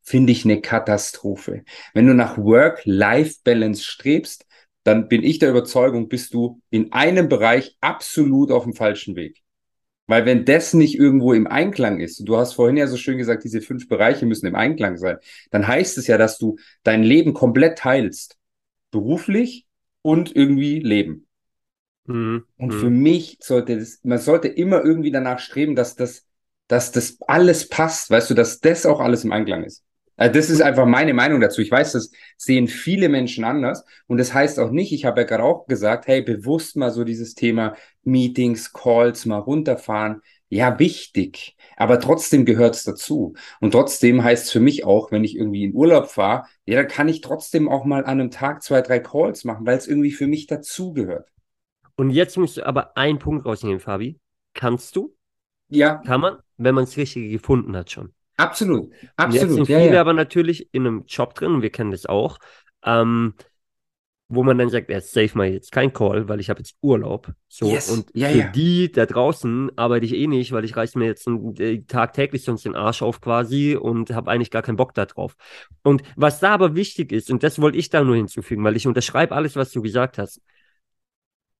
finde 0.00 0.30
ich 0.30 0.44
eine 0.44 0.60
Katastrophe. 0.60 1.64
Wenn 1.92 2.06
du 2.06 2.14
nach 2.14 2.38
Work-Life-Balance 2.38 3.82
strebst, 3.82 4.46
dann 4.84 5.08
bin 5.08 5.24
ich 5.24 5.40
der 5.40 5.50
Überzeugung, 5.50 6.08
bist 6.08 6.34
du 6.34 6.60
in 6.70 6.92
einem 6.92 7.28
Bereich 7.28 7.76
absolut 7.80 8.52
auf 8.52 8.62
dem 8.62 8.74
falschen 8.74 9.16
Weg. 9.16 9.43
Weil 10.06 10.26
wenn 10.26 10.44
das 10.44 10.74
nicht 10.74 10.98
irgendwo 10.98 11.32
im 11.32 11.46
Einklang 11.46 12.00
ist, 12.00 12.28
du 12.28 12.36
hast 12.36 12.52
vorhin 12.52 12.76
ja 12.76 12.86
so 12.86 12.96
schön 12.96 13.16
gesagt, 13.16 13.44
diese 13.44 13.62
fünf 13.62 13.88
Bereiche 13.88 14.26
müssen 14.26 14.46
im 14.46 14.54
Einklang 14.54 14.98
sein, 14.98 15.16
dann 15.50 15.66
heißt 15.66 15.96
es 15.96 16.06
ja, 16.06 16.18
dass 16.18 16.38
du 16.38 16.56
dein 16.82 17.02
Leben 17.02 17.32
komplett 17.32 17.78
teilst. 17.78 18.36
Beruflich 18.90 19.66
und 20.02 20.36
irgendwie 20.36 20.80
Leben. 20.80 21.26
Mhm. 22.06 22.44
Und 22.58 22.74
mhm. 22.74 22.80
für 22.80 22.90
mich 22.90 23.38
sollte 23.40 23.78
das, 23.78 24.00
man 24.02 24.18
sollte 24.18 24.48
immer 24.48 24.84
irgendwie 24.84 25.10
danach 25.10 25.38
streben, 25.38 25.74
dass 25.74 25.96
das, 25.96 26.26
dass 26.68 26.92
das 26.92 27.18
alles 27.22 27.68
passt, 27.68 28.10
weißt 28.10 28.30
du, 28.30 28.34
dass 28.34 28.60
das 28.60 28.84
auch 28.84 29.00
alles 29.00 29.24
im 29.24 29.32
Einklang 29.32 29.64
ist. 29.64 29.82
Also 30.16 30.32
das 30.32 30.50
ist 30.50 30.60
einfach 30.60 30.86
meine 30.86 31.14
Meinung 31.14 31.40
dazu. 31.40 31.60
Ich 31.60 31.70
weiß, 31.70 31.92
das 31.92 32.10
sehen 32.36 32.68
viele 32.68 33.08
Menschen 33.08 33.44
anders. 33.44 33.84
Und 34.06 34.18
das 34.18 34.32
heißt 34.32 34.60
auch 34.60 34.70
nicht, 34.70 34.92
ich 34.92 35.04
habe 35.04 35.22
ja 35.22 35.26
gerade 35.26 35.42
auch 35.42 35.66
gesagt, 35.66 36.06
hey, 36.06 36.22
bewusst 36.22 36.76
mal 36.76 36.90
so 36.90 37.04
dieses 37.04 37.34
Thema 37.34 37.74
Meetings, 38.02 38.72
Calls 38.72 39.26
mal 39.26 39.38
runterfahren. 39.38 40.20
Ja, 40.48 40.78
wichtig. 40.78 41.56
Aber 41.76 41.98
trotzdem 41.98 42.44
gehört 42.44 42.76
es 42.76 42.84
dazu. 42.84 43.34
Und 43.60 43.72
trotzdem 43.72 44.22
heißt 44.22 44.44
es 44.44 44.52
für 44.52 44.60
mich 44.60 44.84
auch, 44.84 45.10
wenn 45.10 45.24
ich 45.24 45.36
irgendwie 45.36 45.64
in 45.64 45.74
Urlaub 45.74 46.08
fahre, 46.08 46.44
ja, 46.64 46.76
dann 46.76 46.88
kann 46.88 47.08
ich 47.08 47.20
trotzdem 47.20 47.68
auch 47.68 47.84
mal 47.84 48.04
an 48.04 48.20
einem 48.20 48.30
Tag 48.30 48.62
zwei, 48.62 48.80
drei 48.82 49.00
Calls 49.00 49.44
machen, 49.44 49.66
weil 49.66 49.76
es 49.76 49.88
irgendwie 49.88 50.12
für 50.12 50.28
mich 50.28 50.46
dazugehört. 50.46 51.28
Und 51.96 52.10
jetzt 52.10 52.38
musst 52.38 52.56
du 52.56 52.66
aber 52.66 52.96
einen 52.96 53.18
Punkt 53.18 53.46
rausnehmen, 53.46 53.80
Fabi. 53.80 54.20
Kannst 54.52 54.94
du? 54.94 55.16
Ja. 55.68 55.96
Kann 56.06 56.20
man, 56.20 56.38
wenn 56.56 56.74
man 56.74 56.84
es 56.84 56.96
richtig 56.96 57.32
gefunden 57.32 57.76
hat 57.76 57.90
schon. 57.90 58.12
Absolut, 58.36 58.92
absolut. 59.16 59.42
Jetzt 59.42 59.54
sind 59.54 59.68
ja, 59.68 59.78
viele 59.78 59.94
ja. 59.94 60.00
aber 60.00 60.12
natürlich 60.12 60.68
in 60.72 60.86
einem 60.86 61.04
Job 61.06 61.34
drin, 61.34 61.54
und 61.54 61.62
wir 61.62 61.70
kennen 61.70 61.92
das 61.92 62.06
auch, 62.06 62.38
ähm, 62.84 63.34
wo 64.28 64.42
man 64.42 64.56
dann 64.58 64.70
sagt, 64.70 64.88
jetzt 64.88 65.12
safe 65.12 65.36
mal 65.36 65.48
jetzt 65.48 65.70
kein 65.70 65.92
Call, 65.92 66.28
weil 66.28 66.40
ich 66.40 66.50
habe 66.50 66.60
jetzt 66.60 66.76
Urlaub. 66.80 67.30
So 67.48 67.66
yes. 67.66 67.90
und 67.90 68.10
ja, 68.14 68.28
für 68.28 68.38
ja. 68.38 68.48
die 68.48 68.90
da 68.90 69.06
draußen 69.06 69.70
arbeite 69.76 70.06
ich 70.06 70.14
eh 70.14 70.26
nicht, 70.26 70.50
weil 70.52 70.64
ich 70.64 70.76
reiße 70.76 70.98
mir 70.98 71.04
jetzt 71.04 71.28
einen, 71.28 71.54
äh, 71.58 71.82
tagtäglich 71.82 72.42
sonst 72.42 72.64
den 72.64 72.74
Arsch 72.74 73.02
auf 73.02 73.20
quasi 73.20 73.76
und 73.76 74.10
habe 74.10 74.30
eigentlich 74.30 74.50
gar 74.50 74.62
keinen 74.62 74.76
Bock 74.76 74.94
da 74.94 75.04
drauf. 75.04 75.36
Und 75.82 76.02
was 76.16 76.40
da 76.40 76.54
aber 76.54 76.74
wichtig 76.74 77.12
ist, 77.12 77.30
und 77.30 77.42
das 77.42 77.60
wollte 77.60 77.78
ich 77.78 77.90
da 77.90 78.02
nur 78.02 78.16
hinzufügen, 78.16 78.64
weil 78.64 78.76
ich 78.76 78.86
unterschreibe 78.86 79.34
alles, 79.34 79.56
was 79.56 79.70
du 79.70 79.82
gesagt 79.82 80.18
hast. 80.18 80.40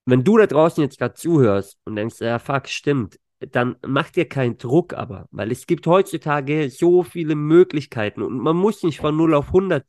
Wenn 0.07 0.25
du 0.25 0.37
da 0.38 0.47
draußen 0.47 0.83
jetzt 0.83 0.99
gerade 0.99 1.14
zuhörst 1.14 1.78
und 1.85 1.97
denkst, 1.97 2.16
ja, 2.21 2.38
fuck, 2.38 2.69
stimmt, 2.69 3.19
dann 3.53 3.77
mach 3.87 4.11
dir 4.11 4.29
keinen 4.29 4.59
Druck 4.59 4.95
aber, 4.95 5.29
weil 5.31 5.51
es 5.51 5.67
gibt 5.67 5.87
heutzutage 5.87 6.71
so 6.71 7.03
viele 7.03 7.35
Möglichkeiten 7.35 8.23
und 8.23 8.39
man 8.39 8.57
muss 8.57 8.83
nicht 8.83 9.01
von 9.01 9.17
0 9.17 9.35
auf 9.35 9.49
100 9.49 9.85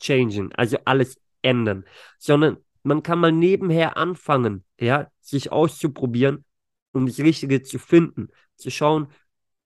changen, 0.00 0.52
also 0.54 0.78
alles 0.84 1.20
ändern, 1.42 1.84
sondern 2.18 2.58
man 2.82 3.02
kann 3.02 3.18
mal 3.18 3.32
nebenher 3.32 3.96
anfangen, 3.96 4.64
ja, 4.80 5.10
sich 5.20 5.52
auszuprobieren, 5.52 6.44
um 6.92 7.06
das 7.06 7.18
Richtige 7.18 7.62
zu 7.62 7.78
finden, 7.78 8.28
zu 8.56 8.70
schauen, 8.70 9.08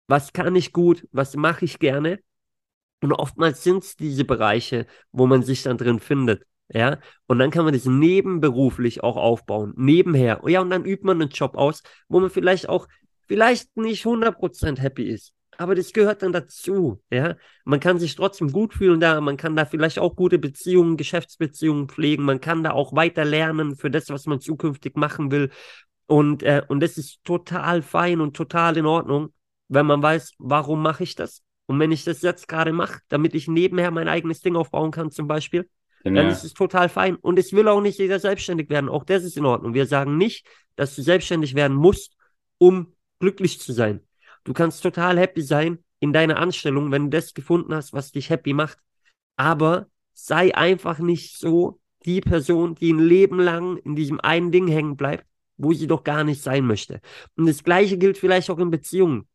was 0.07 0.33
kann 0.33 0.57
ich 0.57 0.73
gut, 0.73 1.07
was 1.13 1.37
mache 1.37 1.65
ich 1.65 1.79
gerne 1.79 2.19
und 3.03 3.13
oftmals 3.13 3.63
sind 3.65 3.83
es 3.85 3.97
diese 3.97 4.25
Bereiche, 4.25 4.87
wo 5.11 5.27
man 5.27 5.43
sich 5.43 5.63
dann 5.63 5.77
drin 5.79 6.01
findet. 6.01 6.47
Ja, 6.75 6.99
und 7.27 7.39
dann 7.39 7.51
kann 7.51 7.67
man 7.67 7.75
das 7.75 7.85
nebenberuflich 7.85 9.03
auch 9.03 9.17
aufbauen, 9.17 9.75
nebenher. 9.77 10.41
Ja, 10.47 10.63
und 10.63 10.71
dann 10.71 10.87
übt 10.87 11.05
man 11.05 11.21
einen 11.21 11.31
Job 11.31 11.55
aus, 11.55 11.83
wo 12.09 12.19
man 12.19 12.31
vielleicht 12.31 12.69
auch, 12.69 12.89
vielleicht 13.27 13.77
nicht 13.77 14.05
100% 14.05 14.79
happy 14.79 15.05
ist. 15.05 15.33
Aber 15.59 15.75
das 15.75 15.93
gehört 15.93 16.23
dann 16.23 16.33
dazu, 16.33 17.03
ja. 17.11 17.37
Man 17.65 17.79
kann 17.79 17.99
sich 17.99 18.17
trotzdem 18.17 18.51
gut 18.53 18.75
fühlen 18.75 19.01
da, 19.01 19.21
man 19.21 19.37
kann 19.37 19.55
da 19.55 19.65
vielleicht 19.67 19.99
auch 19.99 20.17
gute 20.17 20.39
Beziehungen, 20.39 20.97
Geschäftsbeziehungen 20.97 21.89
pflegen, 21.89 22.25
man 22.25 22.41
kann 22.41 22.65
da 22.65 22.73
auch 22.73 22.95
weiter 22.95 23.25
lernen 23.25 23.77
für 23.77 23.91
das, 23.91 24.09
was 24.09 24.27
man 24.27 24.41
zukünftig 24.41 24.97
machen 24.97 25.31
will. 25.31 25.51
Und, 26.07 26.43
äh, 26.43 26.63
und 26.69 26.81
das 26.81 26.99
ist 26.99 27.23
total 27.25 27.83
fein 27.83 28.21
und 28.21 28.35
total 28.37 28.77
in 28.77 28.87
Ordnung, 28.87 29.33
wenn 29.69 29.87
man 29.87 30.03
weiß, 30.03 30.33
warum 30.39 30.83
mache 30.83 31.05
ich 31.05 31.15
das? 31.15 31.43
Und 31.67 31.79
wenn 31.79 31.93
ich 31.93 32.05
das 32.05 32.23
jetzt 32.23 32.49
gerade 32.49 32.73
mache, 32.73 33.01
damit 33.09 33.35
ich 33.35 33.49
nebenher 33.49 33.91
mein 33.91 34.09
eigenes 34.09 34.41
Ding 34.41 34.57
aufbauen 34.57 34.91
kann, 34.91 35.11
zum 35.11 35.29
Beispiel, 35.29 35.69
genau. 36.03 36.23
dann 36.23 36.31
ist 36.31 36.45
es 36.45 36.55
total 36.55 36.89
fein. 36.89 37.17
Und 37.17 37.39
es 37.39 37.53
will 37.53 37.69
auch 37.69 37.81
nicht 37.81 37.99
jeder 37.99 38.19
selbstständig 38.19 38.69
werden. 38.69 38.91
Auch 38.91 39.05
das 39.05 39.23
ist 39.23 39.37
in 39.37 39.47
Ordnung. 39.47 39.75
Wir 39.75 39.87
sagen 39.87 40.19
nicht, 40.19 40.47
dass 40.77 40.95
du 40.97 41.03
selbstständig 41.03 41.55
werden 41.55 41.77
musst, 41.77 42.15
um 42.59 42.95
glücklich 43.23 43.61
zu 43.61 43.73
sein. 43.73 44.01
Du 44.43 44.53
kannst 44.53 44.83
total 44.83 45.17
happy 45.17 45.43
sein 45.43 45.79
in 46.01 46.13
deiner 46.13 46.39
Anstellung, 46.39 46.91
wenn 46.91 47.05
du 47.05 47.17
das 47.17 47.35
gefunden 47.35 47.73
hast, 47.73 47.93
was 47.93 48.11
dich 48.11 48.31
happy 48.31 48.53
macht. 48.53 48.79
Aber 49.37 49.87
sei 50.13 50.55
einfach 50.57 50.99
nicht 50.99 51.39
so 51.39 51.81
die 52.05 52.21
Person, 52.21 52.75
die 52.75 52.93
ein 52.93 52.99
Leben 52.99 53.39
lang 53.39 53.77
in 53.77 53.95
diesem 53.95 54.19
einen 54.21 54.51
Ding 54.51 54.67
hängen 54.67 54.97
bleibt, 54.97 55.25
wo 55.57 55.73
sie 55.73 55.87
doch 55.87 56.03
gar 56.03 56.25
nicht 56.25 56.43
sein 56.43 56.67
möchte. 56.67 57.01
Und 57.37 57.47
das 57.47 57.63
Gleiche 57.63 57.97
gilt 57.97 58.19
vielleicht 58.19 58.51
auch 58.51 58.59
in 58.59 58.71
Beziehungen. 58.71 59.29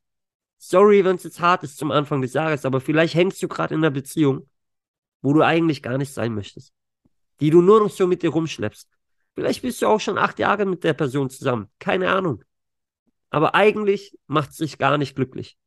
Sorry, 0.57 1.05
wenn 1.05 1.15
es 1.15 1.23
jetzt 1.23 1.39
hart 1.39 1.63
ist 1.63 1.77
zum 1.77 1.91
Anfang 1.91 2.21
des 2.21 2.33
Jahres, 2.33 2.65
aber 2.65 2.81
vielleicht 2.81 3.15
hängst 3.15 3.41
du 3.41 3.47
gerade 3.47 3.73
in 3.73 3.79
einer 3.79 3.91
Beziehung, 3.91 4.49
wo 5.21 5.31
du 5.31 5.43
eigentlich 5.43 5.81
gar 5.81 5.97
nicht 5.97 6.13
sein 6.13 6.35
möchtest. 6.35 6.73
Die 7.39 7.51
du 7.51 7.61
nur 7.61 7.79
noch 7.79 7.89
so 7.89 8.05
mit 8.05 8.21
dir 8.21 8.31
rumschleppst. 8.31 8.89
Vielleicht 9.33 9.61
bist 9.61 9.81
du 9.81 9.87
auch 9.87 10.01
schon 10.01 10.17
acht 10.17 10.39
Jahre 10.39 10.65
mit 10.65 10.83
der 10.83 10.93
Person 10.93 11.29
zusammen. 11.29 11.69
Keine 11.79 12.11
Ahnung. 12.11 12.43
Aber 13.29 13.55
eigentlich 13.55 14.17
macht 14.27 14.51
es 14.51 14.57
dich 14.57 14.77
gar 14.77 14.97
nicht 14.97 15.15
glücklich. 15.15 15.57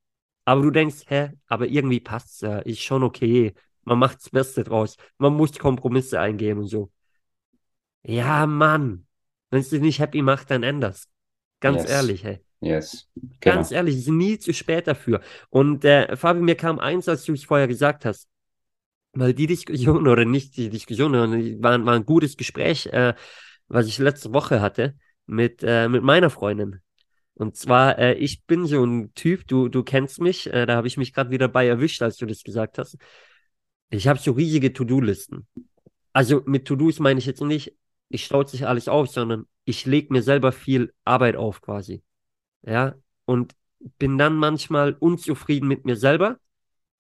Aber 0.44 0.62
du 0.62 0.70
denkst, 0.70 1.04
hä, 1.06 1.30
aber 1.46 1.66
irgendwie 1.66 2.00
passt 2.00 2.34
es 2.34 2.40
ja, 2.40 2.58
ist 2.60 2.80
schon 2.80 3.02
okay. 3.02 3.54
Man 3.82 3.98
macht 3.98 4.18
das 4.18 4.30
Beste 4.30 4.64
draus. 4.64 4.96
Man 5.18 5.34
muss 5.34 5.58
Kompromisse 5.58 6.20
eingehen 6.20 6.58
und 6.58 6.66
so. 6.66 6.90
Ja, 8.02 8.46
Mann. 8.46 9.06
Wenn 9.50 9.60
es 9.60 9.70
dich 9.70 9.80
nicht 9.80 9.98
happy 9.98 10.22
macht, 10.22 10.50
dann 10.50 10.62
änderst. 10.62 11.08
Ganz 11.60 11.82
yes. 11.82 11.90
ehrlich, 11.90 12.24
hey. 12.24 12.40
Yes. 12.60 13.08
Genau. 13.14 13.36
Ganz 13.40 13.70
ehrlich, 13.70 13.96
es 13.96 14.02
ist 14.02 14.08
nie 14.08 14.38
zu 14.38 14.52
spät 14.52 14.86
dafür. 14.86 15.20
Und 15.48 15.84
äh, 15.84 16.14
Fabi, 16.16 16.40
mir 16.40 16.56
kam 16.56 16.78
eins, 16.78 17.08
als 17.08 17.24
du 17.24 17.32
es 17.32 17.44
vorher 17.44 17.68
gesagt 17.68 18.04
hast. 18.04 18.28
Weil 19.12 19.34
die 19.34 19.46
Diskussion, 19.46 20.06
oder 20.08 20.24
nicht 20.24 20.56
die 20.56 20.68
Diskussion, 20.68 21.12
sondern 21.12 21.62
war, 21.62 21.84
war 21.84 21.94
ein 21.94 22.06
gutes 22.06 22.36
Gespräch, 22.36 22.86
äh, 22.86 23.14
was 23.68 23.86
ich 23.86 23.98
letzte 23.98 24.32
Woche 24.32 24.60
hatte 24.60 24.96
mit, 25.26 25.62
äh, 25.62 25.88
mit 25.88 26.02
meiner 26.02 26.30
Freundin. 26.30 26.80
Und 27.40 27.56
zwar, 27.56 27.98
äh, 27.98 28.12
ich 28.16 28.44
bin 28.44 28.66
so 28.66 28.84
ein 28.84 29.14
Typ, 29.14 29.48
du, 29.48 29.70
du 29.70 29.82
kennst 29.82 30.20
mich, 30.20 30.52
äh, 30.52 30.66
da 30.66 30.76
habe 30.76 30.86
ich 30.86 30.98
mich 30.98 31.14
gerade 31.14 31.30
wieder 31.30 31.48
bei 31.48 31.66
erwischt, 31.66 32.02
als 32.02 32.18
du 32.18 32.26
das 32.26 32.42
gesagt 32.42 32.76
hast. 32.76 32.98
Ich 33.88 34.06
habe 34.08 34.18
so 34.18 34.32
riesige 34.32 34.74
To-Do-Listen. 34.74 35.48
Also 36.12 36.42
mit 36.44 36.66
To-Dos 36.66 36.98
meine 36.98 37.18
ich 37.18 37.24
jetzt 37.24 37.40
nicht, 37.40 37.74
ich 38.10 38.26
staut 38.26 38.50
sich 38.50 38.66
alles 38.66 38.88
auf, 38.88 39.08
sondern 39.08 39.46
ich 39.64 39.86
lege 39.86 40.12
mir 40.12 40.22
selber 40.22 40.52
viel 40.52 40.92
Arbeit 41.04 41.36
auf 41.36 41.62
quasi. 41.62 42.02
Ja, 42.60 42.94
und 43.24 43.54
bin 43.98 44.18
dann 44.18 44.36
manchmal 44.36 44.92
unzufrieden 44.92 45.66
mit 45.66 45.86
mir 45.86 45.96
selber, 45.96 46.38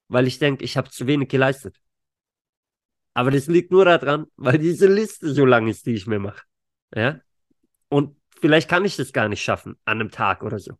weil 0.08 0.26
ich 0.26 0.38
denke, 0.38 0.64
ich 0.64 0.78
habe 0.78 0.88
zu 0.88 1.06
wenig 1.06 1.28
geleistet. 1.28 1.76
Aber 3.12 3.30
das 3.30 3.46
liegt 3.46 3.72
nur 3.72 3.84
daran, 3.84 4.24
weil 4.36 4.56
diese 4.56 4.86
Liste 4.86 5.34
so 5.34 5.44
lang 5.44 5.68
ist, 5.68 5.84
die 5.84 5.92
ich 5.92 6.06
mir 6.06 6.18
mache. 6.18 6.44
Ja, 6.94 7.20
und 7.90 8.16
vielleicht 8.40 8.68
kann 8.68 8.84
ich 8.84 8.96
das 8.96 9.12
gar 9.12 9.28
nicht 9.28 9.42
schaffen 9.42 9.76
an 9.84 10.00
einem 10.00 10.10
Tag 10.10 10.42
oder 10.42 10.58
so. 10.58 10.74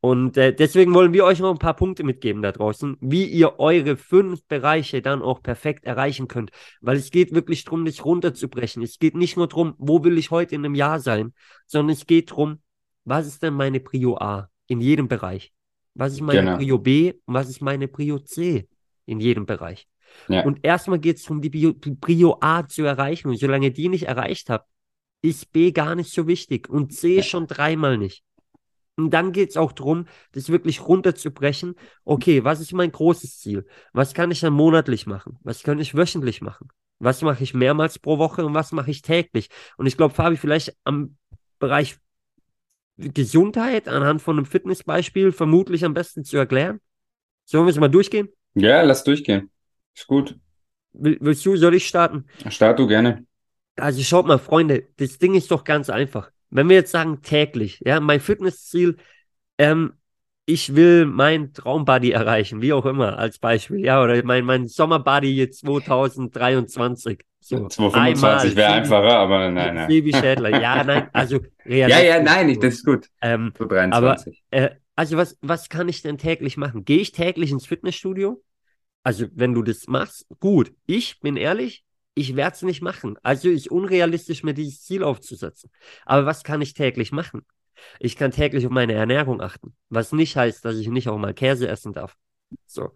Und 0.00 0.36
äh, 0.36 0.54
deswegen 0.54 0.94
wollen 0.94 1.12
wir 1.12 1.24
euch 1.24 1.40
noch 1.40 1.50
ein 1.50 1.58
paar 1.58 1.74
Punkte 1.74 2.04
mitgeben 2.04 2.42
da 2.42 2.52
draußen, 2.52 2.96
wie 3.00 3.24
ihr 3.24 3.58
eure 3.58 3.96
fünf 3.96 4.44
Bereiche 4.46 5.02
dann 5.02 5.22
auch 5.22 5.42
perfekt 5.42 5.84
erreichen 5.84 6.28
könnt. 6.28 6.50
Weil 6.80 6.96
es 6.96 7.10
geht 7.10 7.34
wirklich 7.34 7.64
darum, 7.64 7.84
dich 7.84 8.04
runterzubrechen. 8.04 8.82
Es 8.82 8.98
geht 8.98 9.16
nicht 9.16 9.36
nur 9.36 9.48
darum, 9.48 9.74
wo 9.78 10.04
will 10.04 10.18
ich 10.18 10.30
heute 10.30 10.54
in 10.54 10.64
einem 10.64 10.74
Jahr 10.74 11.00
sein, 11.00 11.32
sondern 11.66 11.94
es 11.94 12.06
geht 12.06 12.30
darum, 12.30 12.60
was 13.04 13.26
ist 13.26 13.42
denn 13.42 13.54
meine 13.54 13.80
Prio 13.80 14.16
A 14.16 14.48
in 14.66 14.80
jedem 14.80 15.08
Bereich? 15.08 15.52
Was 15.94 16.12
ist 16.12 16.20
meine 16.20 16.40
genau. 16.40 16.56
Prio 16.56 16.78
B 16.78 17.14
und 17.24 17.34
was 17.34 17.48
ist 17.48 17.62
meine 17.62 17.88
Prio 17.88 18.18
C 18.18 18.68
in 19.06 19.20
jedem 19.20 19.46
Bereich? 19.46 19.88
Ja. 20.28 20.44
Und 20.44 20.60
erstmal 20.62 20.98
geht 20.98 21.16
es 21.16 21.24
darum, 21.24 21.40
die 21.40 21.50
Prio 21.50 22.38
A 22.40 22.66
zu 22.66 22.84
erreichen. 22.84 23.28
Und 23.28 23.38
solange 23.38 23.70
die 23.70 23.88
nicht 23.88 24.04
erreicht 24.04 24.50
habt, 24.50 24.68
ist 25.22 25.52
B 25.52 25.72
gar 25.72 25.94
nicht 25.94 26.12
so 26.12 26.26
wichtig 26.26 26.68
und 26.68 26.92
C 26.92 27.22
schon 27.22 27.46
dreimal 27.46 27.98
nicht. 27.98 28.22
Und 28.96 29.10
dann 29.10 29.32
geht 29.32 29.50
es 29.50 29.56
auch 29.56 29.72
darum, 29.72 30.06
das 30.32 30.48
wirklich 30.48 30.80
runterzubrechen. 30.86 31.74
Okay, 32.04 32.44
was 32.44 32.60
ist 32.60 32.72
mein 32.72 32.92
großes 32.92 33.38
Ziel? 33.38 33.66
Was 33.92 34.14
kann 34.14 34.30
ich 34.30 34.40
dann 34.40 34.54
monatlich 34.54 35.06
machen? 35.06 35.38
Was 35.42 35.62
kann 35.62 35.78
ich 35.78 35.94
wöchentlich 35.94 36.40
machen? 36.40 36.68
Was 36.98 37.20
mache 37.20 37.42
ich 37.42 37.52
mehrmals 37.52 37.98
pro 37.98 38.16
Woche 38.18 38.46
und 38.46 38.54
was 38.54 38.72
mache 38.72 38.90
ich 38.90 39.02
täglich? 39.02 39.50
Und 39.76 39.86
ich 39.86 39.98
glaube, 39.98 40.14
Fabi, 40.14 40.38
vielleicht 40.38 40.74
am 40.84 41.16
Bereich 41.58 41.98
Gesundheit 42.96 43.88
anhand 43.88 44.22
von 44.22 44.38
einem 44.38 44.46
Fitnessbeispiel 44.46 45.32
vermutlich 45.32 45.84
am 45.84 45.92
besten 45.92 46.24
zu 46.24 46.38
erklären. 46.38 46.80
Sollen 47.44 47.66
wir 47.66 47.70
es 47.70 47.78
mal 47.78 47.88
durchgehen? 47.88 48.28
Ja, 48.54 48.80
lass 48.80 49.04
durchgehen. 49.04 49.50
Ist 49.94 50.06
gut. 50.06 50.38
Will, 50.94 51.18
willst 51.20 51.44
du, 51.44 51.56
soll 51.56 51.74
ich 51.74 51.86
starten? 51.86 52.24
Start 52.48 52.78
du 52.78 52.86
gerne. 52.86 53.26
Also 53.76 54.02
schaut 54.02 54.26
mal, 54.26 54.38
Freunde, 54.38 54.84
das 54.96 55.18
Ding 55.18 55.34
ist 55.34 55.50
doch 55.50 55.64
ganz 55.64 55.90
einfach. 55.90 56.30
Wenn 56.50 56.68
wir 56.68 56.76
jetzt 56.76 56.92
sagen 56.92 57.22
täglich, 57.22 57.82
ja, 57.84 58.00
mein 58.00 58.20
Fitnessziel, 58.20 58.96
ähm, 59.58 59.94
ich 60.46 60.76
will 60.76 61.06
mein 61.06 61.52
Traumbody 61.52 62.12
erreichen, 62.12 62.62
wie 62.62 62.72
auch 62.72 62.86
immer, 62.86 63.18
als 63.18 63.38
Beispiel, 63.38 63.84
ja, 63.84 64.02
oder 64.02 64.22
mein, 64.24 64.44
mein 64.44 64.68
Sommerbody 64.68 65.50
2023. 65.50 67.20
So, 67.40 67.68
225 67.68 68.56
wäre 68.56 68.72
einfacher, 68.72 69.18
aber 69.18 69.50
nein, 69.50 69.74
nein. 69.74 69.88
Wie 69.88 70.12
Schädler. 70.12 70.60
Ja, 70.60 70.82
nein, 70.84 71.08
also 71.12 71.40
Ja, 71.68 71.88
ja, 71.88 72.22
nein, 72.22 72.58
das 72.60 72.74
ist 72.74 72.84
gut. 72.84 73.08
Ähm, 73.20 73.52
so 73.58 73.66
23. 73.66 74.42
Aber, 74.50 74.64
äh, 74.64 74.70
also 74.94 75.16
was, 75.16 75.36
was 75.42 75.68
kann 75.68 75.88
ich 75.88 76.02
denn 76.02 76.18
täglich 76.18 76.56
machen? 76.56 76.84
Gehe 76.84 77.00
ich 77.00 77.12
täglich 77.12 77.50
ins 77.50 77.66
Fitnessstudio? 77.66 78.42
Also, 79.02 79.26
wenn 79.34 79.54
du 79.54 79.62
das 79.62 79.86
machst, 79.86 80.26
gut. 80.40 80.72
Ich 80.86 81.20
bin 81.20 81.36
ehrlich, 81.36 81.84
ich 82.16 82.34
werde 82.34 82.56
es 82.56 82.62
nicht 82.62 82.82
machen. 82.82 83.18
Also 83.22 83.48
ist 83.48 83.70
unrealistisch, 83.70 84.42
mir 84.42 84.54
dieses 84.54 84.82
Ziel 84.82 85.04
aufzusetzen. 85.04 85.70
Aber 86.06 86.26
was 86.26 86.42
kann 86.42 86.62
ich 86.62 86.72
täglich 86.72 87.12
machen? 87.12 87.44
Ich 88.00 88.16
kann 88.16 88.30
täglich 88.30 88.64
auf 88.66 88.72
meine 88.72 88.94
Ernährung 88.94 89.42
achten, 89.42 89.76
was 89.90 90.12
nicht 90.12 90.34
heißt, 90.34 90.64
dass 90.64 90.76
ich 90.76 90.88
nicht 90.88 91.08
auch 91.08 91.18
mal 91.18 91.34
Käse 91.34 91.68
essen 91.68 91.92
darf. 91.92 92.16
So. 92.66 92.90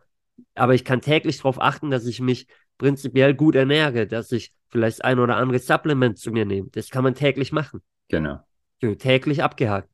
Aber 0.54 0.74
ich 0.74 0.86
kann 0.86 1.02
täglich 1.02 1.36
darauf 1.36 1.60
achten, 1.60 1.90
dass 1.90 2.06
ich 2.06 2.20
mich 2.20 2.46
prinzipiell 2.78 3.34
gut 3.34 3.56
ernähre, 3.56 4.06
dass 4.06 4.32
ich 4.32 4.54
vielleicht 4.70 5.04
ein 5.04 5.18
oder 5.18 5.36
andere 5.36 5.58
Supplement 5.58 6.18
zu 6.18 6.30
mir 6.32 6.46
nehme. 6.46 6.70
Das 6.70 6.88
kann 6.88 7.04
man 7.04 7.14
täglich 7.14 7.52
machen. 7.52 7.82
Genau. 8.08 8.40
So, 8.80 8.94
täglich 8.94 9.42
abgehakt. 9.42 9.90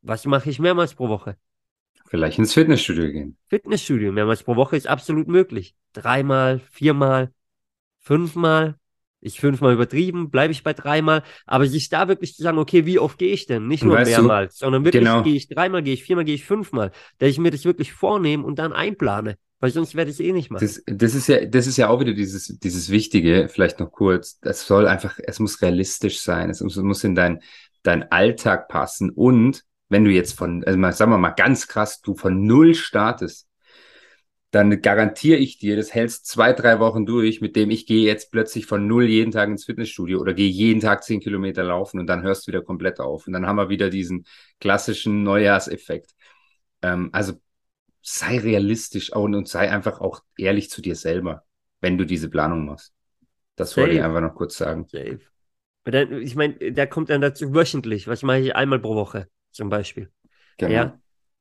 Was 0.00 0.24
mache 0.24 0.48
ich 0.48 0.58
mehrmals 0.58 0.94
pro 0.94 1.10
Woche? 1.10 1.36
Vielleicht 2.06 2.38
ins 2.38 2.54
Fitnessstudio 2.54 3.12
gehen. 3.12 3.36
Fitnessstudio 3.50 4.10
mehrmals 4.10 4.42
pro 4.42 4.56
Woche 4.56 4.76
ist 4.76 4.86
absolut 4.86 5.28
möglich. 5.28 5.74
Dreimal, 5.92 6.60
viermal, 6.70 7.30
fünfmal, 8.00 8.76
ich 9.20 9.40
fünfmal 9.40 9.74
übertrieben, 9.74 10.30
bleibe 10.30 10.52
ich 10.52 10.62
bei 10.62 10.72
dreimal, 10.72 11.22
aber 11.46 11.66
sich 11.66 11.88
da 11.88 12.08
wirklich 12.08 12.34
zu 12.34 12.42
sagen, 12.42 12.58
okay, 12.58 12.86
wie 12.86 12.98
oft 12.98 13.18
gehe 13.18 13.32
ich 13.32 13.46
denn? 13.46 13.68
Nicht 13.68 13.84
nur 13.84 14.00
mehrmals, 14.00 14.56
du, 14.56 14.64
sondern 14.64 14.84
wirklich 14.84 15.04
genau. 15.04 15.22
gehe 15.22 15.34
ich 15.34 15.48
dreimal, 15.48 15.82
gehe 15.82 15.94
ich 15.94 16.02
viermal, 16.02 16.24
gehe 16.24 16.34
ich 16.34 16.44
fünfmal, 16.44 16.90
dass 17.18 17.28
ich 17.28 17.38
mir 17.38 17.50
das 17.50 17.64
wirklich 17.64 17.92
vornehme 17.92 18.44
und 18.44 18.58
dann 18.58 18.72
einplane, 18.72 19.36
weil 19.60 19.70
sonst 19.70 19.94
werde 19.94 20.10
ich 20.10 20.16
es 20.18 20.20
eh 20.20 20.32
nicht 20.32 20.50
machen. 20.50 20.64
Das, 20.64 20.82
das, 20.86 21.14
ist 21.14 21.28
ja, 21.28 21.44
das 21.44 21.66
ist 21.66 21.76
ja 21.76 21.88
auch 21.88 22.00
wieder 22.00 22.14
dieses, 22.14 22.58
dieses 22.58 22.90
Wichtige, 22.90 23.48
vielleicht 23.50 23.78
noch 23.78 23.92
kurz, 23.92 24.38
es 24.40 24.66
soll 24.66 24.86
einfach, 24.86 25.18
es 25.22 25.38
muss 25.38 25.60
realistisch 25.60 26.20
sein, 26.20 26.48
es 26.48 26.60
muss, 26.60 26.76
muss 26.76 27.04
in 27.04 27.14
dein, 27.14 27.40
dein 27.82 28.10
Alltag 28.10 28.68
passen 28.68 29.10
und 29.10 29.64
wenn 29.90 30.04
du 30.04 30.10
jetzt 30.10 30.38
von, 30.38 30.64
also 30.64 30.78
mal, 30.78 30.92
sagen 30.92 31.10
wir 31.10 31.18
mal 31.18 31.30
ganz 31.30 31.66
krass, 31.66 32.00
du 32.00 32.14
von 32.14 32.46
null 32.46 32.74
startest, 32.74 33.49
dann 34.50 34.82
garantiere 34.82 35.38
ich 35.38 35.58
dir, 35.58 35.76
das 35.76 35.94
hältst 35.94 36.26
zwei, 36.26 36.52
drei 36.52 36.80
Wochen 36.80 37.06
durch, 37.06 37.40
mit 37.40 37.54
dem 37.54 37.70
ich 37.70 37.86
gehe 37.86 38.04
jetzt 38.04 38.32
plötzlich 38.32 38.66
von 38.66 38.86
null 38.86 39.04
jeden 39.04 39.30
Tag 39.30 39.48
ins 39.48 39.64
Fitnessstudio 39.64 40.18
oder 40.20 40.34
gehe 40.34 40.48
jeden 40.48 40.80
Tag 40.80 41.04
zehn 41.04 41.20
Kilometer 41.20 41.62
laufen 41.62 42.00
und 42.00 42.08
dann 42.08 42.22
hörst 42.22 42.46
du 42.46 42.52
wieder 42.52 42.62
komplett 42.62 42.98
auf. 42.98 43.26
Und 43.28 43.32
dann 43.32 43.46
haben 43.46 43.56
wir 43.56 43.68
wieder 43.68 43.90
diesen 43.90 44.26
klassischen 44.58 45.22
Neujahrseffekt. 45.22 46.14
Ähm, 46.82 47.10
also 47.12 47.34
sei 48.02 48.38
realistisch 48.38 49.12
und, 49.12 49.36
und 49.36 49.46
sei 49.46 49.70
einfach 49.70 50.00
auch 50.00 50.22
ehrlich 50.36 50.68
zu 50.68 50.82
dir 50.82 50.96
selber, 50.96 51.44
wenn 51.80 51.96
du 51.96 52.04
diese 52.04 52.28
Planung 52.28 52.64
machst. 52.64 52.92
Das 53.54 53.70
Safe. 53.70 53.82
wollte 53.82 53.96
ich 53.96 54.02
einfach 54.02 54.20
noch 54.20 54.34
kurz 54.34 54.56
sagen. 54.56 54.86
Safe. 54.88 55.20
ich 56.20 56.34
meine, 56.34 56.72
da 56.72 56.86
kommt 56.86 57.10
dann 57.10 57.20
dazu 57.20 57.54
wöchentlich. 57.54 58.08
Was 58.08 58.22
mache 58.22 58.40
ich 58.40 58.56
einmal 58.56 58.80
pro 58.80 58.96
Woche 58.96 59.28
zum 59.52 59.68
Beispiel? 59.68 60.10
Genau. 60.58 60.72
Ja, 60.72 61.00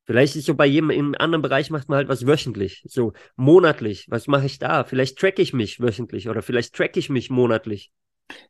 Vielleicht 0.10 0.36
ist 0.36 0.46
so 0.46 0.56
bei 0.56 0.66
jedem 0.66 0.90
in 0.90 1.00
einem 1.00 1.16
anderen 1.20 1.42
Bereich 1.44 1.70
macht 1.70 1.88
man 1.88 1.98
halt 1.98 2.10
was 2.10 2.26
wöchentlich, 2.26 2.84
so 2.88 3.14
monatlich. 3.36 4.08
Was 4.10 4.28
mache 4.28 4.48
ich 4.48 4.58
da? 4.58 4.84
Vielleicht 4.84 5.20
track 5.20 5.38
ich 5.40 5.54
mich 5.54 5.80
wöchentlich 5.80 6.30
oder 6.30 6.42
vielleicht 6.42 6.74
track 6.76 6.98
ich 6.98 7.10
mich 7.10 7.30
monatlich. 7.30 7.92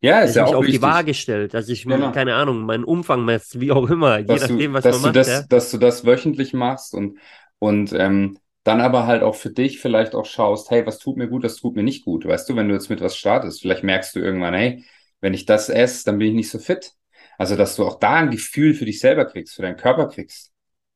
Ja, 0.01 0.21
ist 0.21 0.35
dass 0.35 0.35
ja 0.35 0.45
ich 0.45 0.55
auch 0.55 0.55
auf 0.55 0.65
die 0.67 0.67
wichtig. 0.73 0.81
Waage 0.81 1.13
stelle, 1.13 1.47
dass 1.47 1.69
ich, 1.69 1.87
Genau. 1.87 2.11
keine 2.11 2.35
Ahnung, 2.35 2.61
meinen 2.65 2.83
Umfang 2.83 3.25
messe, 3.25 3.59
wie 3.61 3.71
auch 3.71 3.89
immer, 3.89 4.19
je 4.19 4.25
dass 4.25 4.47
du, 4.47 4.53
nachdem, 4.53 4.73
was 4.73 4.85
dass 4.85 4.97
man 5.01 5.01
du 5.01 5.11
macht, 5.11 5.15
das, 5.15 5.27
ja. 5.27 5.43
dass 5.49 5.71
du 5.71 5.77
das 5.77 6.05
wöchentlich 6.05 6.53
machst 6.53 6.93
und, 6.93 7.17
und 7.59 7.93
ähm, 7.93 8.37
dann 8.63 8.81
aber 8.81 9.07
halt 9.07 9.23
auch 9.23 9.35
für 9.35 9.49
dich 9.51 9.79
vielleicht 9.79 10.13
auch 10.15 10.25
schaust, 10.25 10.69
hey, 10.71 10.85
was 10.85 10.99
tut 10.99 11.17
mir 11.17 11.27
gut, 11.27 11.43
was 11.43 11.55
tut 11.57 11.75
mir 11.75 11.83
nicht 11.83 12.05
gut. 12.05 12.25
Weißt 12.25 12.47
du, 12.49 12.55
wenn 12.55 12.67
du 12.67 12.75
jetzt 12.75 12.89
mit 12.89 13.01
was 13.01 13.17
startest, 13.17 13.61
vielleicht 13.61 13.83
merkst 13.83 14.15
du 14.15 14.19
irgendwann, 14.19 14.53
hey, 14.53 14.85
wenn 15.21 15.33
ich 15.33 15.45
das 15.45 15.69
esse, 15.69 16.05
dann 16.05 16.17
bin 16.19 16.29
ich 16.29 16.33
nicht 16.33 16.49
so 16.51 16.59
fit. 16.59 16.93
Also, 17.37 17.55
dass 17.55 17.75
du 17.75 17.85
auch 17.85 17.99
da 17.99 18.15
ein 18.15 18.31
Gefühl 18.31 18.73
für 18.73 18.85
dich 18.85 18.99
selber 18.99 19.25
kriegst, 19.25 19.55
für 19.55 19.61
deinen 19.61 19.77
Körper 19.77 20.07
kriegst. 20.09 20.48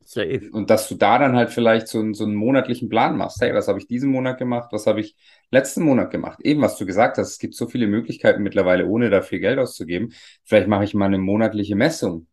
Safe. 0.05 0.49
Und 0.51 0.69
dass 0.69 0.89
du 0.89 0.95
da 0.95 1.17
dann 1.17 1.35
halt 1.35 1.49
vielleicht 1.51 1.87
so, 1.87 1.99
einen- 1.99 2.13
so 2.13 2.25
einen 2.25 2.35
monatlichen 2.35 2.89
Plan 2.89 3.15
machst. 3.17 3.41
Hey, 3.41 3.53
was 3.53 3.67
habe 3.67 3.79
ich 3.79 3.87
diesen 3.87 4.09
Monat 4.11 4.37
gemacht? 4.37 4.69
Was 4.71 4.85
habe 4.85 4.99
ich 4.99 5.15
letzten 5.51 5.83
Monat 5.83 6.11
gemacht? 6.11 6.39
Eben, 6.41 6.61
was 6.61 6.77
du 6.77 6.85
gesagt 6.85 7.17
hast, 7.17 7.31
es 7.31 7.39
gibt 7.39 7.55
so 7.55 7.67
viele 7.67 7.87
Möglichkeiten 7.87 8.43
mittlerweile, 8.43 8.85
ohne 8.87 9.09
da 9.09 9.21
viel 9.21 9.39
Geld 9.39 9.59
auszugeben. 9.59 10.13
Vielleicht 10.45 10.67
mache 10.67 10.83
ich 10.83 10.93
mal 10.93 11.05
eine 11.05 11.19
monatliche 11.19 11.75
Messung. 11.75 12.27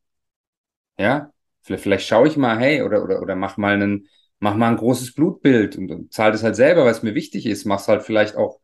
Ja, 0.98 1.32
vielleicht, 1.62 1.82
vielleicht 1.82 2.06
schaue 2.08 2.28
ich 2.28 2.36
mal, 2.36 2.58
hey, 2.58 2.82
oder, 2.82 3.02
oder, 3.02 3.22
oder 3.22 3.34
mach 3.36 3.56
mal 3.56 3.74
einen, 3.74 4.08
mach 4.38 4.54
mal 4.56 4.68
ein 4.70 4.76
großes 4.76 5.14
Blutbild 5.14 5.76
und, 5.76 5.90
und 5.90 6.12
zahl 6.12 6.32
das 6.32 6.42
halt 6.42 6.56
selber, 6.56 6.84
weil 6.84 6.92
es 6.92 7.02
mir 7.02 7.14
wichtig 7.14 7.46
ist. 7.46 7.64
Mach's 7.64 7.88
halt 7.88 8.02
vielleicht 8.02 8.36
auch 8.36 8.60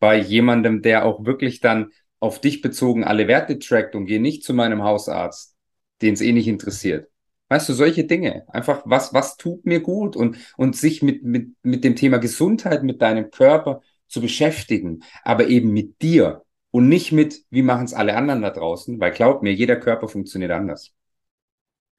bei 0.00 0.16
jemandem, 0.18 0.82
der 0.82 1.04
auch 1.04 1.24
wirklich 1.24 1.60
dann 1.60 1.92
auf 2.20 2.40
dich 2.40 2.62
bezogen 2.62 3.04
alle 3.04 3.28
Werte 3.28 3.58
trackt 3.58 3.94
und 3.94 4.06
geh 4.06 4.18
nicht 4.18 4.44
zu 4.44 4.54
meinem 4.54 4.82
Hausarzt, 4.82 5.56
den 6.02 6.14
es 6.14 6.20
eh 6.22 6.32
nicht 6.32 6.48
interessiert. 6.48 7.08
Weißt 7.54 7.68
du, 7.68 7.72
solche 7.72 8.02
Dinge. 8.02 8.42
Einfach, 8.48 8.82
was, 8.84 9.14
was 9.14 9.36
tut 9.36 9.64
mir 9.64 9.78
gut 9.78 10.16
und, 10.16 10.36
und 10.56 10.74
sich 10.74 11.02
mit, 11.02 11.22
mit, 11.22 11.52
mit 11.62 11.84
dem 11.84 11.94
Thema 11.94 12.18
Gesundheit, 12.18 12.82
mit 12.82 13.00
deinem 13.00 13.30
Körper 13.30 13.80
zu 14.08 14.20
beschäftigen, 14.20 15.04
aber 15.22 15.46
eben 15.46 15.72
mit 15.72 16.02
dir 16.02 16.42
und 16.72 16.88
nicht 16.88 17.12
mit, 17.12 17.44
wie 17.50 17.62
machen 17.62 17.84
es 17.84 17.94
alle 17.94 18.16
anderen 18.16 18.42
da 18.42 18.50
draußen, 18.50 18.98
weil 18.98 19.12
glaub 19.12 19.44
mir, 19.44 19.54
jeder 19.54 19.76
Körper 19.76 20.08
funktioniert 20.08 20.50
anders. 20.50 20.90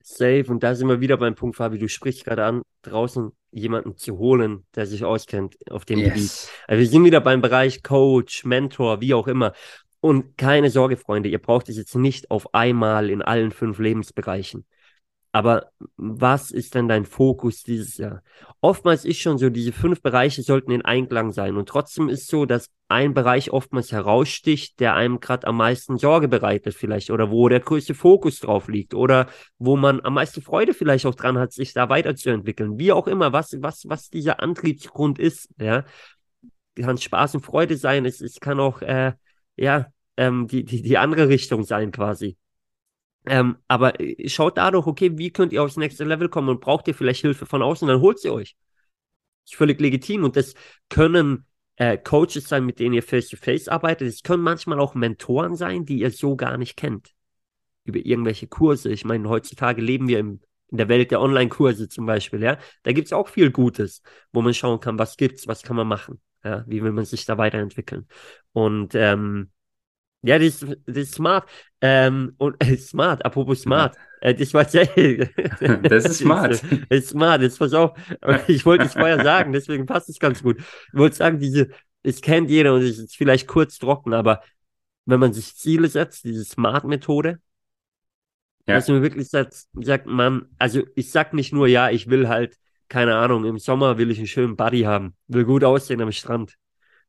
Safe. 0.04 0.44
Und 0.50 0.62
da 0.62 0.76
sind 0.76 0.90
wir 0.90 1.00
wieder 1.00 1.16
beim 1.16 1.36
Punkt, 1.36 1.56
Fabi, 1.56 1.80
du 1.80 1.88
sprichst 1.88 2.26
gerade 2.26 2.44
an, 2.44 2.62
draußen 2.82 3.32
jemanden 3.52 3.96
zu 3.96 4.18
holen, 4.18 4.66
der 4.76 4.86
sich 4.86 5.06
auskennt 5.06 5.56
auf 5.72 5.86
dem 5.86 6.00
Gebiet. 6.00 6.18
Yes. 6.18 6.50
Also 6.68 6.82
wir 6.82 6.88
sind 6.90 7.06
wieder 7.06 7.22
beim 7.22 7.40
Bereich 7.40 7.82
Coach, 7.82 8.44
Mentor, 8.44 9.00
wie 9.00 9.14
auch 9.14 9.30
immer. 9.30 9.54
Und 10.02 10.38
keine 10.38 10.70
Sorge, 10.70 10.98
Freunde, 10.98 11.30
ihr 11.30 11.40
braucht 11.40 11.70
es 11.70 11.78
jetzt 11.78 11.96
nicht 11.96 12.30
auf 12.30 12.54
einmal 12.54 13.10
in 13.10 13.22
allen 13.22 13.52
fünf 13.52 13.80
Lebensbereichen. 13.80 14.66
Aber 15.36 15.70
was 15.98 16.50
ist 16.50 16.76
denn 16.76 16.88
dein 16.88 17.04
Fokus 17.04 17.62
dieses 17.62 17.98
Jahr? 17.98 18.24
Oftmals 18.62 19.04
ist 19.04 19.20
schon 19.20 19.38
so, 19.38 19.50
diese 19.50 19.74
fünf 19.74 20.02
Bereiche 20.02 20.42
sollten 20.44 20.72
in 20.72 20.86
Einklang 20.86 21.34
sein. 21.34 21.58
Und 21.58 21.68
trotzdem 21.68 22.08
ist 22.08 22.30
so, 22.30 22.46
dass 22.46 22.70
ein 22.88 23.14
Bereich 23.14 23.52
oftmals 23.52 23.92
heraussticht, 23.92 24.80
der 24.80 24.96
einem 24.96 25.20
gerade 25.20 25.46
am 25.48 25.58
meisten 25.58 25.98
Sorge 25.98 26.30
bereitet 26.30 26.74
vielleicht 26.74 27.12
oder 27.12 27.32
wo 27.32 27.50
der 27.50 27.60
größte 27.60 27.96
Fokus 27.96 28.40
drauf 28.40 28.70
liegt 28.70 28.94
oder 28.94 29.28
wo 29.60 29.76
man 29.76 30.00
am 30.06 30.14
meisten 30.14 30.42
Freude 30.42 30.74
vielleicht 30.74 31.06
auch 31.06 31.16
dran 31.16 31.38
hat, 31.38 31.52
sich 31.52 31.74
da 31.74 31.90
weiterzuentwickeln. 31.90 32.80
Wie 32.80 32.94
auch 32.94 33.06
immer, 33.06 33.34
was, 33.34 33.58
was, 33.60 33.84
was 33.90 34.10
dieser 34.10 34.42
Antriebsgrund 34.42 35.20
ist, 35.20 35.50
ja. 35.60 35.84
Kann 36.76 36.98
Spaß 36.98 37.36
und 37.36 37.46
Freude 37.46 37.76
sein, 37.76 38.06
es, 38.06 38.22
es 38.22 38.40
kann 38.40 38.62
auch, 38.62 38.82
äh, 38.82 39.12
ja, 39.58 39.88
ähm, 40.16 40.48
die, 40.48 40.64
die, 40.64 40.82
die 40.82 40.98
andere 40.98 41.28
Richtung 41.28 41.64
sein 41.66 41.92
quasi. 41.92 42.38
Ähm, 43.28 43.58
aber 43.68 44.00
äh, 44.00 44.30
schaut 44.30 44.58
da 44.58 44.72
doch, 44.72 44.88
okay, 44.88 45.18
wie 45.18 45.32
könnt 45.32 45.54
ihr 45.54 45.64
aufs 45.64 45.78
nächste 45.78 46.04
Level 46.04 46.30
kommen 46.30 46.50
und 46.50 46.62
braucht 46.62 46.88
ihr 46.88 46.96
vielleicht 46.96 47.22
Hilfe 47.22 47.46
von 47.46 47.62
außen, 47.62 47.88
dann 47.88 48.02
holt 48.02 48.20
sie 48.20 48.30
euch. 48.30 48.56
Ist 49.46 49.56
völlig 49.56 49.80
legitim 49.80 50.24
und 50.24 50.36
das 50.36 50.56
können 50.90 51.46
äh, 51.76 51.98
Coaches 51.98 52.48
sein, 52.48 52.66
mit 52.66 52.80
denen 52.80 52.96
ihr 52.96 53.04
face-to-face 53.04 53.68
arbeitet. 53.68 54.08
Es 54.08 54.24
können 54.24 54.44
manchmal 54.44 54.80
auch 54.80 54.96
Mentoren 54.96 55.56
sein, 55.56 55.86
die 55.86 56.00
ihr 56.00 56.12
so 56.12 56.36
gar 56.36 56.58
nicht 56.58 56.78
kennt. 56.78 57.14
Über 57.84 58.00
irgendwelche 58.00 58.48
Kurse. 58.48 58.92
Ich 58.92 59.06
meine, 59.06 59.30
heutzutage 59.30 59.82
leben 59.82 60.08
wir 60.08 60.20
im, 60.20 60.42
in 60.70 60.78
der 60.78 60.90
Welt 60.90 61.12
der 61.12 61.22
Online-Kurse 61.22 61.88
zum 61.88 62.06
Beispiel, 62.06 62.42
ja. 62.42 62.58
Da 62.84 62.92
gibt 62.92 63.08
es 63.08 63.14
auch 63.14 63.28
viel 63.28 63.52
Gutes, 63.52 64.02
wo 64.32 64.42
man 64.42 64.54
schauen 64.54 64.80
kann, 64.80 64.98
was 64.98 65.18
gibt's, 65.18 65.48
was 65.48 65.62
kann 65.62 65.76
man 65.76 65.88
machen, 65.88 66.20
ja, 66.44 66.64
wie 66.68 66.82
will 66.82 66.92
man 66.92 67.06
sich 67.06 67.26
da 67.26 67.38
weiterentwickeln. 67.38 68.08
Und 68.54 68.96
ähm, 68.96 69.52
ja, 70.26 70.40
das, 70.40 70.62
ist- 70.62 70.78
das 70.86 70.98
ist 70.98 71.14
smart. 71.16 71.48
Ähm, 71.82 72.34
und 72.38 72.56
äh, 72.64 72.78
smart, 72.78 73.24
apropos 73.26 73.62
smart. 73.62 73.96
Äh, 74.22 74.34
das 74.36 74.54
war 74.54 74.66
sehr. 74.66 74.86
Das 75.84 76.06
ist 76.06 76.18
smart. 76.20 76.62
Das 76.90 77.00
ist 77.00 77.10
smart, 77.10 77.42
jetzt 77.42 77.60
pass 77.60 77.74
auf. 77.74 77.98
Ich 78.48 78.66
wollte 78.66 78.86
es 78.86 78.94
vorher 78.94 79.24
sagen, 79.24 79.54
deswegen 79.54 79.86
passt 79.86 80.10
es 80.10 80.20
ganz 80.20 80.42
gut. 80.44 80.58
Ich 80.60 80.66
wollte 81.00 81.16
sagen, 81.16 81.40
diese, 81.40 81.70
es 82.04 82.22
kennt 82.22 82.50
jeder 82.50 82.74
und 82.74 82.82
es 82.82 82.98
ist 83.00 83.16
vielleicht 83.16 83.48
kurz 83.48 83.78
trocken, 83.78 84.14
aber 84.14 84.42
wenn 85.06 85.20
man 85.20 85.34
sich 85.34 85.56
Ziele 85.56 85.88
setzt, 85.88 86.24
diese 86.24 86.44
Smart-Methode, 86.46 87.40
Ja. 88.68 88.76
dass 88.76 88.88
man 88.88 89.02
wirklich 89.02 89.30
sagt, 89.30 89.54
sagt 89.74 90.08
man, 90.08 90.48
also 90.58 90.84
ich 90.96 91.12
sag 91.12 91.34
nicht 91.34 91.54
nur, 91.54 91.68
ja, 91.68 91.90
ich 91.90 92.10
will 92.10 92.28
halt, 92.28 92.58
keine 92.90 93.16
Ahnung, 93.16 93.46
im 93.46 93.60
Sommer 93.60 93.98
will 93.98 94.10
ich 94.12 94.18
einen 94.18 94.28
schönen 94.28 94.56
Buddy 94.56 94.82
haben, 94.82 95.16
will 95.28 95.46
gut 95.46 95.64
aussehen 95.64 96.02
am 96.02 96.12
Strand, 96.12 96.56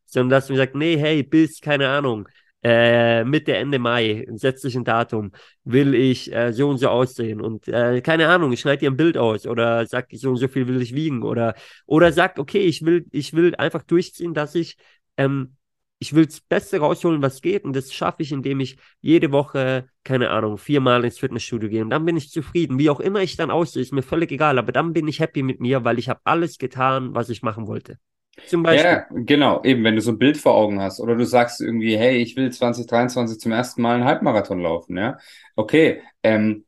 sondern 0.06 0.30
dass 0.30 0.48
man 0.48 0.58
sagt, 0.58 0.74
nee, 0.74 0.96
hey, 0.98 1.22
bis, 1.22 1.60
keine 1.60 1.88
Ahnung, 1.88 2.28
äh, 2.66 3.24
Mitte, 3.24 3.54
Ende 3.54 3.78
Mai, 3.78 4.26
setz 4.34 4.62
dich 4.62 4.74
ein 4.76 4.82
Datum, 4.84 5.30
will 5.62 5.94
ich 5.94 6.32
äh, 6.34 6.52
so 6.52 6.68
und 6.68 6.78
so 6.78 6.88
aussehen. 6.88 7.40
Und 7.40 7.68
äh, 7.68 8.00
keine 8.00 8.28
Ahnung, 8.28 8.50
ich 8.52 8.60
schneide 8.60 8.80
dir 8.80 8.90
ein 8.90 8.96
Bild 8.96 9.16
aus 9.16 9.46
oder 9.46 9.86
sag, 9.86 10.08
so 10.12 10.30
und 10.30 10.36
so 10.38 10.48
viel 10.48 10.66
will 10.66 10.82
ich 10.82 10.92
wiegen 10.94 11.22
oder, 11.22 11.54
oder 11.86 12.10
sag, 12.12 12.38
okay, 12.40 12.58
ich 12.58 12.84
will, 12.84 13.06
ich 13.12 13.34
will 13.34 13.54
einfach 13.54 13.84
durchziehen, 13.84 14.34
dass 14.34 14.56
ich, 14.56 14.76
ähm, 15.16 15.54
ich 16.00 16.12
will 16.12 16.26
das 16.26 16.40
Beste 16.40 16.78
rausholen, 16.80 17.22
was 17.22 17.40
geht. 17.40 17.64
Und 17.64 17.76
das 17.76 17.94
schaffe 17.94 18.22
ich, 18.24 18.32
indem 18.32 18.58
ich 18.58 18.78
jede 19.00 19.30
Woche, 19.30 19.88
keine 20.02 20.30
Ahnung, 20.30 20.58
viermal 20.58 21.04
ins 21.04 21.20
Fitnessstudio 21.20 21.68
gehe. 21.68 21.82
Und 21.82 21.90
dann 21.90 22.04
bin 22.04 22.16
ich 22.16 22.30
zufrieden, 22.30 22.80
wie 22.80 22.90
auch 22.90 23.00
immer 23.00 23.20
ich 23.22 23.36
dann 23.36 23.52
aussehe, 23.52 23.82
ist 23.82 23.92
mir 23.92 24.02
völlig 24.02 24.32
egal, 24.32 24.58
aber 24.58 24.72
dann 24.72 24.92
bin 24.92 25.06
ich 25.06 25.20
happy 25.20 25.44
mit 25.44 25.60
mir, 25.60 25.84
weil 25.84 26.00
ich 26.00 26.08
habe 26.08 26.20
alles 26.24 26.58
getan, 26.58 27.14
was 27.14 27.28
ich 27.28 27.42
machen 27.42 27.68
wollte. 27.68 27.98
Zum 28.46 28.62
Beispiel. 28.62 28.90
Ja, 28.90 29.06
genau. 29.10 29.62
Eben, 29.64 29.82
wenn 29.84 29.94
du 29.96 30.00
so 30.00 30.12
ein 30.12 30.18
Bild 30.18 30.36
vor 30.36 30.54
Augen 30.54 30.80
hast 30.80 31.00
oder 31.00 31.16
du 31.16 31.24
sagst 31.24 31.60
irgendwie, 31.60 31.96
hey, 31.96 32.16
ich 32.18 32.36
will 32.36 32.52
2023 32.52 33.40
zum 33.40 33.52
ersten 33.52 33.82
Mal 33.82 33.96
einen 33.96 34.04
Halbmarathon 34.04 34.60
laufen, 34.60 34.96
ja. 34.96 35.18
Okay, 35.56 36.02
ähm, 36.22 36.64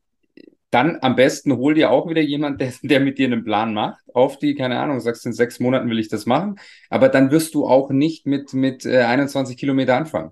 dann 0.71 0.99
am 1.01 1.15
besten 1.15 1.57
hol 1.57 1.73
dir 1.73 1.91
auch 1.91 2.09
wieder 2.09 2.21
jemand, 2.21 2.61
der, 2.61 2.73
der 2.83 2.99
mit 2.99 3.17
dir 3.17 3.27
einen 3.27 3.43
Plan 3.43 3.73
macht. 3.73 4.01
Auf 4.13 4.37
die, 4.39 4.55
keine 4.55 4.79
Ahnung, 4.79 4.99
sagst 4.99 5.25
in 5.25 5.33
sechs 5.33 5.59
Monaten 5.59 5.89
will 5.89 5.99
ich 5.99 6.09
das 6.09 6.25
machen. 6.25 6.59
Aber 6.89 7.09
dann 7.09 7.31
wirst 7.31 7.53
du 7.55 7.65
auch 7.65 7.89
nicht 7.89 8.25
mit, 8.25 8.53
mit 8.53 8.85
äh, 8.85 9.03
21 9.03 9.57
Kilometer 9.57 9.95
anfangen, 9.95 10.31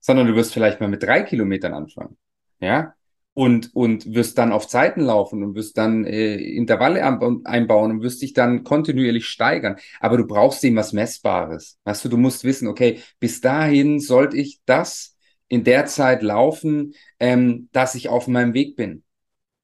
sondern 0.00 0.26
du 0.26 0.34
wirst 0.34 0.52
vielleicht 0.52 0.80
mal 0.80 0.88
mit 0.88 1.02
drei 1.02 1.22
Kilometern 1.22 1.74
anfangen. 1.74 2.16
Ja. 2.60 2.94
Und, 3.40 3.74
und 3.74 4.12
wirst 4.14 4.36
dann 4.36 4.52
auf 4.52 4.68
Zeiten 4.68 5.00
laufen 5.00 5.42
und 5.42 5.54
wirst 5.54 5.78
dann 5.78 6.04
äh, 6.04 6.34
Intervalle 6.34 7.02
einbauen 7.02 7.90
und 7.90 8.02
wirst 8.02 8.20
dich 8.20 8.34
dann 8.34 8.64
kontinuierlich 8.64 9.24
steigern. 9.24 9.76
Aber 9.98 10.18
du 10.18 10.26
brauchst 10.26 10.62
eben 10.62 10.76
was 10.76 10.92
Messbares. 10.92 11.78
Weißt 11.84 12.04
du, 12.04 12.10
du 12.10 12.18
musst 12.18 12.44
wissen, 12.44 12.68
okay, 12.68 13.00
bis 13.18 13.40
dahin 13.40 13.98
sollte 13.98 14.36
ich 14.36 14.60
das 14.66 15.16
in 15.48 15.64
der 15.64 15.86
Zeit 15.86 16.22
laufen, 16.22 16.92
ähm, 17.18 17.70
dass 17.72 17.94
ich 17.94 18.10
auf 18.10 18.28
meinem 18.28 18.52
Weg 18.52 18.76
bin. 18.76 19.04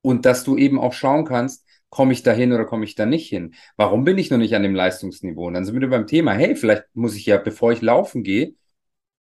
Und 0.01 0.25
dass 0.25 0.43
du 0.43 0.57
eben 0.57 0.81
auch 0.81 0.95
schauen 0.95 1.27
kannst, 1.27 1.67
komme 1.91 2.15
ich 2.15 2.23
da 2.23 2.33
hin 2.33 2.55
oder 2.55 2.65
komme 2.65 2.87
ich 2.87 2.95
da 2.95 3.05
nicht 3.05 3.29
hin? 3.29 3.55
Warum 3.77 4.05
bin 4.05 4.17
ich 4.17 4.31
noch 4.31 4.39
nicht 4.39 4.55
an 4.55 4.63
dem 4.63 4.75
Leistungsniveau? 4.75 5.49
Und 5.49 5.53
dann 5.53 5.67
sind 5.67 5.79
wir 5.79 5.91
beim 5.91 6.07
Thema, 6.07 6.33
hey, 6.33 6.57
vielleicht 6.57 6.85
muss 6.95 7.15
ich 7.15 7.27
ja, 7.27 7.37
bevor 7.37 7.73
ich 7.73 7.83
laufen 7.83 8.23
gehe, 8.23 8.55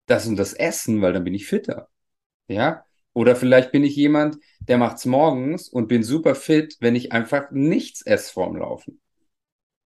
das 0.05 0.27
und 0.27 0.35
das 0.35 0.53
essen, 0.53 1.01
weil 1.01 1.13
dann 1.13 1.23
bin 1.23 1.33
ich 1.33 1.47
fitter. 1.47 1.89
Ja? 2.47 2.85
Oder 3.13 3.35
vielleicht 3.35 3.71
bin 3.71 3.83
ich 3.83 3.95
jemand, 3.95 4.37
der 4.67 4.77
macht's 4.77 5.05
morgens 5.05 5.69
und 5.69 5.87
bin 5.87 6.03
super 6.03 6.35
fit, 6.35 6.77
wenn 6.79 6.95
ich 6.95 7.11
einfach 7.11 7.51
nichts 7.51 8.01
esse 8.05 8.31
vorm 8.33 8.55
Laufen. 8.57 9.01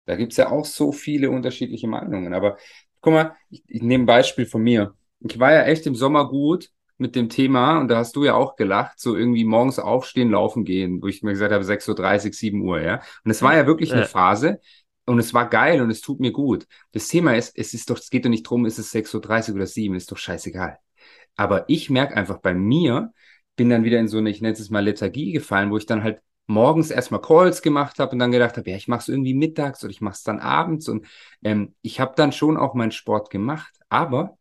Da 0.06 0.16
gibt's 0.16 0.38
ja 0.38 0.52
auch 0.52 0.66
so 0.66 0.92
viele 0.92 1.30
unterschiedliche 1.30 1.88
Meinungen. 1.88 2.34
Aber 2.34 2.58
guck 3.02 3.14
mal, 3.14 3.36
ich, 3.50 3.64
ich 3.68 3.82
nehme 3.82 4.04
ein 4.04 4.08
Beispiel 4.08 4.46
von 4.46 4.62
mir. 4.64 4.94
Ich 5.20 5.40
war 5.40 5.52
ja 5.54 5.64
echt 5.64 5.86
im 5.86 5.96
Sommer 5.96 6.30
gut 6.30 6.70
mit 6.98 7.16
dem 7.16 7.30
Thema, 7.30 7.80
und 7.80 7.90
da 7.90 7.98
hast 7.98 8.16
du 8.16 8.24
ja 8.24 8.34
auch 8.34 8.56
gelacht, 8.56 9.00
so 9.00 9.16
irgendwie 9.16 9.44
morgens 9.46 9.78
aufstehen, 9.78 10.32
laufen 10.32 10.66
gehen, 10.66 11.02
wo 11.02 11.08
ich 11.08 11.22
mir 11.22 11.32
gesagt 11.32 11.52
habe, 11.54 11.64
6.30 11.64 12.30
Uhr, 12.30 12.34
7 12.34 12.62
Uhr, 12.62 12.82
ja. 12.82 13.02
Und 13.24 13.30
es 13.32 13.42
war 13.44 13.56
ja 13.56 13.68
wirklich 13.68 13.92
eine 13.92 14.02
Ja. 14.02 14.08
Phase, 14.08 14.60
und 15.06 15.20
es 15.20 15.34
war 15.34 15.50
geil 15.50 15.82
und 15.82 15.90
es 15.90 16.02
tut 16.02 16.20
mir 16.20 16.32
gut. 16.32 16.68
Das 16.92 17.08
Thema 17.08 17.36
ist, 17.36 17.58
es 17.58 17.74
ist 17.74 17.90
doch, 17.90 17.98
es 17.98 18.10
geht 18.10 18.26
doch 18.26 18.30
nicht 18.30 18.44
drum, 18.44 18.66
ist 18.66 18.80
es 18.80 18.92
6.30 18.92 19.52
Uhr 19.52 19.56
oder 19.58 19.68
7, 19.68 19.96
ist 19.96 20.12
doch 20.12 20.18
scheißegal. 20.18 20.80
Aber 21.38 21.70
ich 21.70 21.90
merke 21.90 22.16
einfach 22.18 22.40
bei 22.40 22.54
mir, 22.54 23.14
bin 23.56 23.70
dann 23.70 23.84
wieder 23.84 24.00
in 24.00 24.08
so 24.08 24.18
eine, 24.18 24.30
ich 24.30 24.42
nenne 24.42 24.54
es 24.54 24.70
mal 24.70 24.84
Lethargie 24.84 25.32
gefallen, 25.32 25.72
wo 25.72 25.78
ich 25.78 25.86
dann 25.86 26.04
halt 26.04 26.22
morgens 26.48 26.92
erstmal 26.92 27.22
Calls 27.22 27.62
gemacht 27.62 28.00
habe 28.00 28.12
und 28.14 28.20
dann 28.20 28.32
gedacht 28.32 28.58
habe, 28.58 28.70
ja, 28.70 28.78
ich 28.78 28.88
mache 28.88 29.02
es 29.02 29.08
irgendwie 29.10 29.34
mittags 29.34 29.84
oder 29.84 29.92
ich 29.92 30.02
mache 30.02 30.16
es 30.16 30.24
dann 30.24 30.40
abends 30.40 30.88
und 30.90 31.06
ähm, 31.44 31.76
ich 31.82 32.00
habe 32.00 32.14
dann 32.16 32.32
schon 32.32 32.58
auch 32.58 32.74
meinen 32.74 32.92
Sport 32.92 33.30
gemacht, 33.30 33.74
aber 33.90 34.38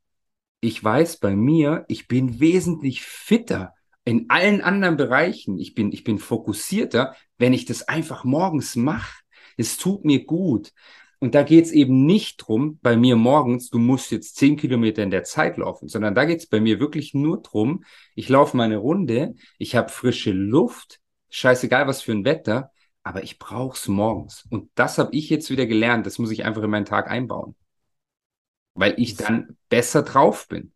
ich 0.61 0.83
weiß 0.83 1.19
bei 1.19 1.37
mir, 1.37 1.85
ich 1.89 2.09
bin 2.09 2.41
wesentlich 2.41 3.03
fitter 3.03 3.75
in 4.05 4.31
allen 4.31 4.63
anderen 4.63 4.97
Bereichen. 4.97 5.59
Ich 5.59 5.75
bin, 5.75 5.93
ich 5.93 6.05
bin 6.05 6.19
fokussierter, 6.19 7.15
wenn 7.39 7.53
ich 7.53 7.65
das 7.67 7.89
einfach 7.89 8.25
morgens 8.25 8.77
mache. 8.77 9.23
Es 9.57 9.77
tut 9.77 10.05
mir 10.05 10.25
gut. 10.25 10.73
Und 11.19 11.35
da 11.35 11.43
geht 11.43 11.65
es 11.65 11.73
eben 11.73 12.05
nicht 12.05 12.37
drum, 12.37 12.79
bei 12.83 12.97
mir 12.97 13.17
morgens, 13.17 13.71
du 13.71 13.79
musst 13.79 14.11
jetzt 14.11 14.37
zehn 14.37 14.57
Kilometer 14.57 15.03
in 15.03 15.11
der 15.11 15.25
Zeit 15.25 15.57
laufen, 15.57 15.89
sondern 15.89 16.15
da 16.15 16.25
geht 16.25 16.41
es 16.41 16.47
bei 16.47 16.61
mir 16.61 16.79
wirklich 16.79 17.15
nur 17.15 17.41
drum, 17.41 17.85
ich 18.15 18.29
laufe 18.29 18.57
meine 18.57 18.77
Runde, 18.77 19.35
ich 19.59 19.77
habe 19.77 19.89
frische 19.89 20.33
Luft, 20.33 21.01
scheißegal 21.31 21.87
was 21.87 22.03
für 22.03 22.13
ein 22.13 22.25
Wetter, 22.25 22.71
aber 23.03 23.23
ich 23.23 23.39
brauche 23.39 23.77
es 23.77 23.89
morgens. 23.89 24.45
Und 24.51 24.71
das 24.75 24.99
habe 24.99 25.15
ich 25.15 25.31
jetzt 25.31 25.51
wieder 25.51 25.67
gelernt, 25.67 26.07
das 26.07 26.19
muss 26.19 26.31
ich 26.31 26.45
einfach 26.45 26.63
in 26.63 26.71
meinen 26.71 26.85
Tag 26.85 27.11
einbauen. 27.11 27.55
Weil 28.75 28.95
ich 28.99 29.17
dann 29.17 29.57
besser 29.71 30.03
drauf 30.03 30.49
bin. 30.49 30.73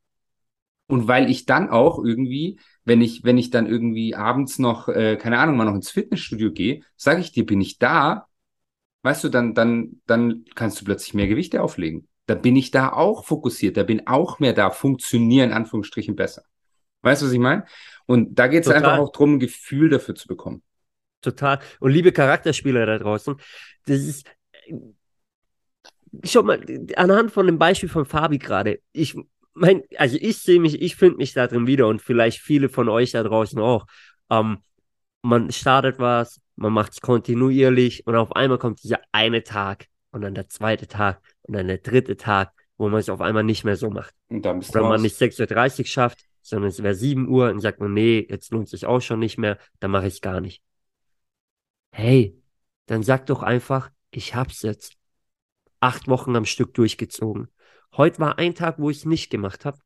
Und 0.87 1.07
weil 1.07 1.31
ich 1.31 1.45
dann 1.45 1.69
auch 1.69 2.03
irgendwie, 2.03 2.59
wenn 2.85 3.01
ich, 3.01 3.25
wenn 3.25 3.39
ich 3.39 3.51
dann 3.51 3.67
irgendwie 3.67 4.15
abends 4.15 4.59
noch, 4.59 4.89
äh, 4.89 5.17
keine 5.17 5.39
Ahnung, 5.39 5.57
mal 5.57 5.65
noch 5.65 5.75
ins 5.75 5.91
Fitnessstudio 5.91 6.51
gehe, 6.53 6.83
sage 6.97 7.21
ich 7.21 7.31
dir, 7.31 7.47
bin 7.47 7.61
ich 7.61 7.79
da, 7.79 8.27
weißt 9.03 9.25
du, 9.25 9.29
dann, 9.29 9.55
dann, 9.55 10.01
dann 10.07 10.45
kannst 10.55 10.81
du 10.81 10.85
plötzlich 10.85 11.15
mehr 11.15 11.27
Gewichte 11.27 11.63
auflegen. 11.63 12.09
Da 12.27 12.35
bin 12.35 12.57
ich 12.57 12.71
da 12.71 12.93
auch 12.93 13.25
fokussiert, 13.25 13.77
da 13.77 13.83
bin 13.83 14.07
auch 14.07 14.39
mehr 14.39 14.53
da, 14.53 14.71
funktionieren, 14.71 15.53
Anführungsstrichen, 15.53 16.15
besser. 16.15 16.43
Weißt 17.03 17.23
du, 17.23 17.27
was 17.27 17.33
ich 17.33 17.39
meine? 17.39 17.65
Und 18.07 18.39
da 18.39 18.47
geht 18.47 18.67
es 18.67 18.71
einfach 18.71 18.99
auch 18.99 19.11
darum, 19.11 19.35
ein 19.35 19.41
Gefühl 19.41 19.89
dafür 19.89 20.15
zu 20.15 20.29
bekommen. 20.29 20.63
Total. 21.23 21.59
Und 21.81 21.93
liebe 21.93 22.13
Charakterspieler 22.13 22.87
da 22.87 22.99
draußen, 22.99 23.37
das 23.87 24.01
ist, 24.01 24.27
schau 26.25 26.43
mal, 26.43 26.61
anhand 26.97 27.31
von 27.31 27.47
dem 27.47 27.59
Beispiel 27.59 27.89
von 27.89 28.05
Fabi 28.05 28.39
gerade, 28.39 28.81
ich 28.93 29.17
mein, 29.55 29.83
also 29.97 30.17
ich 30.21 30.39
sehe 30.39 30.61
mich, 30.61 30.81
ich 30.81 30.97
finde 30.97 31.19
mich 31.19 31.33
da 31.33 31.47
drin 31.47 31.67
wieder 31.67 31.89
und 31.89 32.01
vielleicht 32.01 32.39
viele 32.41 32.69
von 32.69 32.89
euch 32.89 33.13
da 33.13 33.23
draußen 33.23 33.59
auch. 33.59 33.87
Ähm, 34.31 34.59
man 35.23 35.51
startet 35.53 35.99
was, 35.99 36.41
man 36.61 36.75
macht 36.75 36.93
es 36.93 37.01
kontinuierlich 37.01 38.07
und 38.07 38.17
auf 38.17 38.37
einmal 38.37 38.59
kommt 38.59 38.83
dieser 38.83 39.01
eine 39.13 39.43
Tag 39.43 39.87
und 40.11 40.21
dann 40.21 40.35
der 40.35 40.49
zweite 40.49 40.87
Tag 40.87 41.23
und 41.43 41.55
dann 41.55 41.69
der 41.69 41.79
dritte 41.79 42.19
Tag, 42.19 42.53
wo 42.77 42.91
man 42.91 43.01
es 43.01 43.09
auf 43.09 43.23
einmal 43.23 43.45
nicht 43.45 43.65
mehr 43.65 43.77
so 43.77 43.89
macht. 43.89 44.15
Und 44.29 44.45
dann 44.45 44.59
bist 44.59 44.77
Oder 44.77 44.87
man 44.87 45.01
nicht 45.01 45.17
6.30 45.17 45.79
Uhr 45.79 45.87
schafft, 45.87 46.27
sondern 46.43 46.69
es 46.69 46.83
wäre 46.83 46.95
7 46.95 47.29
Uhr 47.29 47.49
und 47.49 47.61
sagt 47.61 47.81
man, 47.81 47.95
nee, 47.95 48.27
jetzt 48.29 48.51
lohnt 48.53 48.69
sich 48.69 48.85
auch 48.85 49.01
schon 49.01 49.21
nicht 49.21 49.39
mehr, 49.39 49.57
dann 49.79 49.91
mache 49.91 50.07
ich 50.07 50.15
es 50.15 50.21
gar 50.21 50.43
nicht. 50.43 50.63
Hey, 51.93 52.39
dann 52.85 53.03
sag 53.03 53.25
doch 53.25 53.43
einfach, 53.43 53.91
ich 54.11 54.35
hab's 54.35 54.61
jetzt 54.61 54.97
acht 55.81 56.09
Wochen 56.09 56.37
am 56.37 56.45
Stück 56.45 56.75
durchgezogen. 56.75 57.49
Heute 57.97 58.19
war 58.19 58.39
ein 58.39 58.55
Tag, 58.55 58.79
wo 58.79 58.91
ich 58.91 58.99
es 58.99 59.05
nicht 59.07 59.31
gemacht 59.31 59.65
habe. 59.65 59.79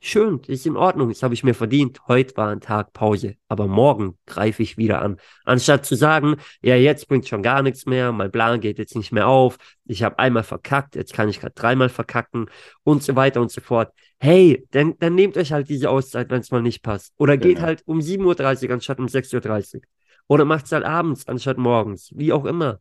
Schön, 0.00 0.40
ist 0.48 0.66
in 0.66 0.76
Ordnung, 0.76 1.08
das 1.08 1.22
habe 1.22 1.32
ich 1.32 1.44
mir 1.44 1.54
verdient. 1.54 1.98
Heute 2.08 2.36
war 2.36 2.50
ein 2.50 2.60
Tag 2.60 2.92
Pause, 2.92 3.36
aber 3.48 3.66
morgen 3.66 4.18
greife 4.26 4.62
ich 4.62 4.76
wieder 4.76 5.00
an. 5.00 5.16
Anstatt 5.46 5.86
zu 5.86 5.94
sagen, 5.94 6.36
ja, 6.60 6.76
jetzt 6.76 7.08
bringt 7.08 7.26
schon 7.26 7.42
gar 7.42 7.62
nichts 7.62 7.86
mehr, 7.86 8.12
mein 8.12 8.30
Plan 8.30 8.60
geht 8.60 8.78
jetzt 8.78 8.96
nicht 8.96 9.12
mehr 9.12 9.26
auf, 9.26 9.56
ich 9.86 10.02
habe 10.02 10.18
einmal 10.18 10.42
verkackt, 10.42 10.94
jetzt 10.94 11.14
kann 11.14 11.30
ich 11.30 11.40
gerade 11.40 11.54
dreimal 11.54 11.88
verkacken 11.88 12.50
und 12.82 13.02
so 13.02 13.16
weiter 13.16 13.40
und 13.40 13.50
so 13.50 13.62
fort. 13.62 13.94
Hey, 14.20 14.66
dann, 14.72 14.98
dann 14.98 15.14
nehmt 15.14 15.38
euch 15.38 15.52
halt 15.52 15.70
diese 15.70 15.88
Auszeit, 15.88 16.28
wenn 16.28 16.40
es 16.40 16.50
mal 16.50 16.60
nicht 16.60 16.82
passt. 16.82 17.14
Oder 17.16 17.38
geht 17.38 17.56
genau. 17.56 17.66
halt 17.66 17.82
um 17.86 18.00
7.30 18.00 18.66
Uhr 18.66 18.74
anstatt 18.74 18.98
um 18.98 19.06
6.30 19.06 19.76
Uhr. 19.76 19.80
Oder 20.28 20.44
macht 20.44 20.66
es 20.66 20.72
halt 20.72 20.84
abends 20.84 21.26
anstatt 21.28 21.56
morgens, 21.56 22.10
wie 22.14 22.32
auch 22.32 22.44
immer. 22.44 22.80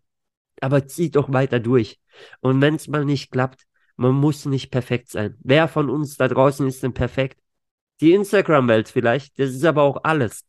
Aber 0.59 0.87
zieht 0.87 1.15
doch 1.15 1.31
weiter 1.31 1.61
durch. 1.61 1.99
Und 2.41 2.59
wenn 2.61 2.75
es 2.75 2.89
mal 2.89 3.05
nicht 3.05 3.31
klappt, 3.31 3.65
man 3.95 4.13
muss 4.13 4.45
nicht 4.45 4.71
perfekt 4.71 5.09
sein. 5.09 5.37
Wer 5.41 5.67
von 5.67 5.89
uns 5.89 6.17
da 6.17 6.27
draußen 6.27 6.67
ist 6.67 6.83
denn 6.83 6.93
perfekt? 6.93 7.39
Die 8.01 8.13
Instagram-Welt 8.13 8.89
vielleicht, 8.89 9.39
das 9.39 9.51
ist 9.51 9.65
aber 9.65 9.83
auch 9.83 10.03
alles. 10.03 10.45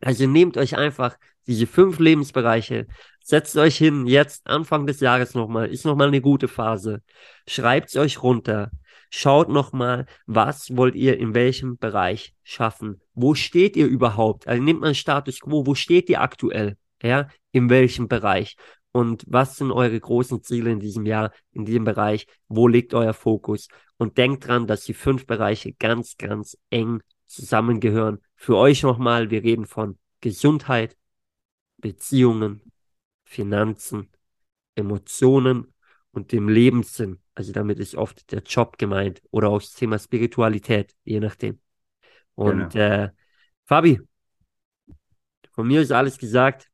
Also 0.00 0.26
nehmt 0.26 0.56
euch 0.56 0.76
einfach 0.76 1.16
diese 1.46 1.66
fünf 1.66 1.98
Lebensbereiche, 1.98 2.86
setzt 3.22 3.56
euch 3.56 3.76
hin, 3.76 4.06
jetzt 4.06 4.46
Anfang 4.46 4.86
des 4.86 5.00
Jahres 5.00 5.34
nochmal, 5.34 5.68
ist 5.68 5.84
nochmal 5.84 6.08
eine 6.08 6.20
gute 6.20 6.48
Phase. 6.48 7.02
Schreibt 7.46 7.94
euch 7.96 8.22
runter. 8.22 8.70
Schaut 9.12 9.48
nochmal, 9.48 10.06
was 10.26 10.76
wollt 10.76 10.94
ihr 10.94 11.18
in 11.18 11.34
welchem 11.34 11.78
Bereich 11.78 12.32
schaffen? 12.44 13.00
Wo 13.12 13.34
steht 13.34 13.76
ihr 13.76 13.86
überhaupt? 13.86 14.46
Also 14.46 14.62
nehmt 14.62 14.80
mal 14.80 14.94
Status 14.94 15.40
Quo, 15.40 15.66
wo 15.66 15.74
steht 15.74 16.08
ihr 16.08 16.20
aktuell? 16.20 16.76
Ja, 17.02 17.28
in 17.50 17.70
welchem 17.70 18.06
Bereich? 18.06 18.56
Und 18.92 19.24
was 19.28 19.56
sind 19.56 19.70
eure 19.70 19.98
großen 19.98 20.42
Ziele 20.42 20.72
in 20.72 20.80
diesem 20.80 21.06
Jahr, 21.06 21.32
in 21.52 21.64
diesem 21.64 21.84
Bereich, 21.84 22.26
wo 22.48 22.66
liegt 22.66 22.94
euer 22.94 23.14
Fokus 23.14 23.68
und 23.96 24.18
denkt 24.18 24.46
dran, 24.46 24.66
dass 24.66 24.84
die 24.84 24.94
fünf 24.94 25.26
Bereiche 25.26 25.72
ganz, 25.72 26.16
ganz 26.16 26.56
eng 26.70 27.02
zusammengehören. 27.26 28.18
Für 28.34 28.56
euch 28.56 28.82
nochmal, 28.82 29.30
wir 29.30 29.42
reden 29.42 29.66
von 29.66 29.98
Gesundheit, 30.20 30.96
Beziehungen, 31.76 32.62
Finanzen, 33.24 34.10
Emotionen 34.74 35.72
und 36.10 36.32
dem 36.32 36.48
Lebenssinn. 36.48 37.20
Also 37.34 37.52
damit 37.52 37.78
ist 37.78 37.94
oft 37.94 38.32
der 38.32 38.42
Job 38.42 38.76
gemeint 38.76 39.22
oder 39.30 39.50
auch 39.50 39.60
das 39.60 39.74
Thema 39.74 39.98
Spiritualität, 39.98 40.94
je 41.04 41.20
nachdem. 41.20 41.60
Und 42.34 42.72
genau. 42.72 42.84
äh, 42.84 43.10
Fabi, 43.66 44.00
von 45.52 45.68
mir 45.68 45.80
ist 45.80 45.92
alles 45.92 46.18
gesagt. 46.18 46.69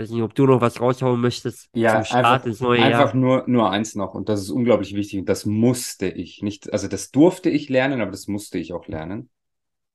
Weiß 0.00 0.08
nicht, 0.08 0.22
ob 0.22 0.34
du 0.34 0.46
noch 0.46 0.62
was 0.62 0.80
raushauen 0.80 1.20
möchtest 1.20 1.68
ja, 1.74 1.96
zum 1.96 2.04
Start 2.06 2.24
einfach, 2.24 2.46
ins 2.46 2.60
neue 2.60 2.80
Jahr. 2.80 3.02
Einfach 3.02 3.12
nur, 3.12 3.44
nur 3.46 3.70
eins 3.70 3.94
noch 3.94 4.14
und 4.14 4.30
das 4.30 4.40
ist 4.40 4.48
unglaublich 4.48 4.94
wichtig 4.94 5.18
und 5.20 5.28
das 5.28 5.44
musste 5.44 6.08
ich 6.08 6.40
nicht, 6.40 6.72
also 6.72 6.88
das 6.88 7.10
durfte 7.10 7.50
ich 7.50 7.68
lernen, 7.68 8.00
aber 8.00 8.10
das 8.10 8.26
musste 8.26 8.56
ich 8.56 8.72
auch 8.72 8.88
lernen. 8.88 9.28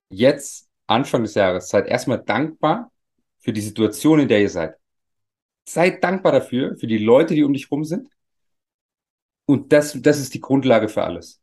Jetzt, 0.09 0.69
Anfang 0.85 1.23
des 1.23 1.33
Jahres, 1.33 1.69
seid 1.69 1.87
erstmal 1.87 2.19
dankbar 2.19 2.91
für 3.39 3.51
die 3.51 3.61
Situation, 3.61 4.19
in 4.19 4.27
der 4.27 4.41
ihr 4.41 4.49
seid. 4.51 4.75
Seid 5.67 6.03
dankbar 6.03 6.33
dafür, 6.33 6.75
für 6.77 6.85
die 6.85 6.99
Leute, 6.99 7.33
die 7.33 7.43
um 7.43 7.53
dich 7.53 7.71
rum 7.71 7.83
sind. 7.83 8.07
Und 9.47 9.73
das, 9.73 9.99
das 9.99 10.19
ist 10.19 10.35
die 10.35 10.41
Grundlage 10.41 10.87
für 10.87 11.03
alles. 11.03 11.41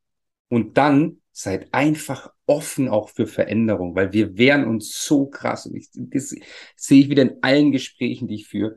Und 0.48 0.79
dann 0.79 1.20
seid 1.33 1.73
einfach 1.73 2.31
offen 2.47 2.88
auch 2.88 3.09
für 3.09 3.27
Veränderung, 3.27 3.97
weil 3.97 4.12
wir 4.12 4.37
wehren 4.37 4.66
uns 4.66 5.05
so 5.05 5.27
krass 5.27 5.66
und 5.66 5.75
ich, 5.75 5.88
das 5.95 6.35
sehe 6.77 7.01
ich 7.01 7.09
wieder 7.09 7.23
in 7.23 7.38
allen 7.42 7.73
Gesprächen, 7.73 8.29
die 8.29 8.37
ich 8.37 8.47
führe, 8.47 8.77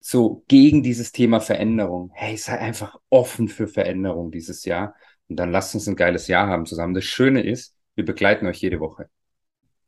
so 0.00 0.44
gegen 0.48 0.82
dieses 0.82 1.12
Thema 1.12 1.40
Veränderung. 1.40 2.10
Hey, 2.14 2.36
sei 2.36 2.58
einfach 2.58 2.96
offen 3.10 3.48
für 3.48 3.68
Veränderung 3.68 4.30
dieses 4.30 4.64
Jahr 4.64 4.94
und 5.28 5.36
dann 5.36 5.50
lasst 5.50 5.74
uns 5.74 5.86
ein 5.88 5.96
geiles 5.96 6.28
Jahr 6.28 6.48
haben 6.48 6.66
zusammen. 6.66 6.94
Das 6.94 7.04
Schöne 7.04 7.42
ist, 7.42 7.74
wir 7.94 8.04
begleiten 8.04 8.46
euch 8.46 8.58
jede 8.58 8.80
Woche. 8.80 9.08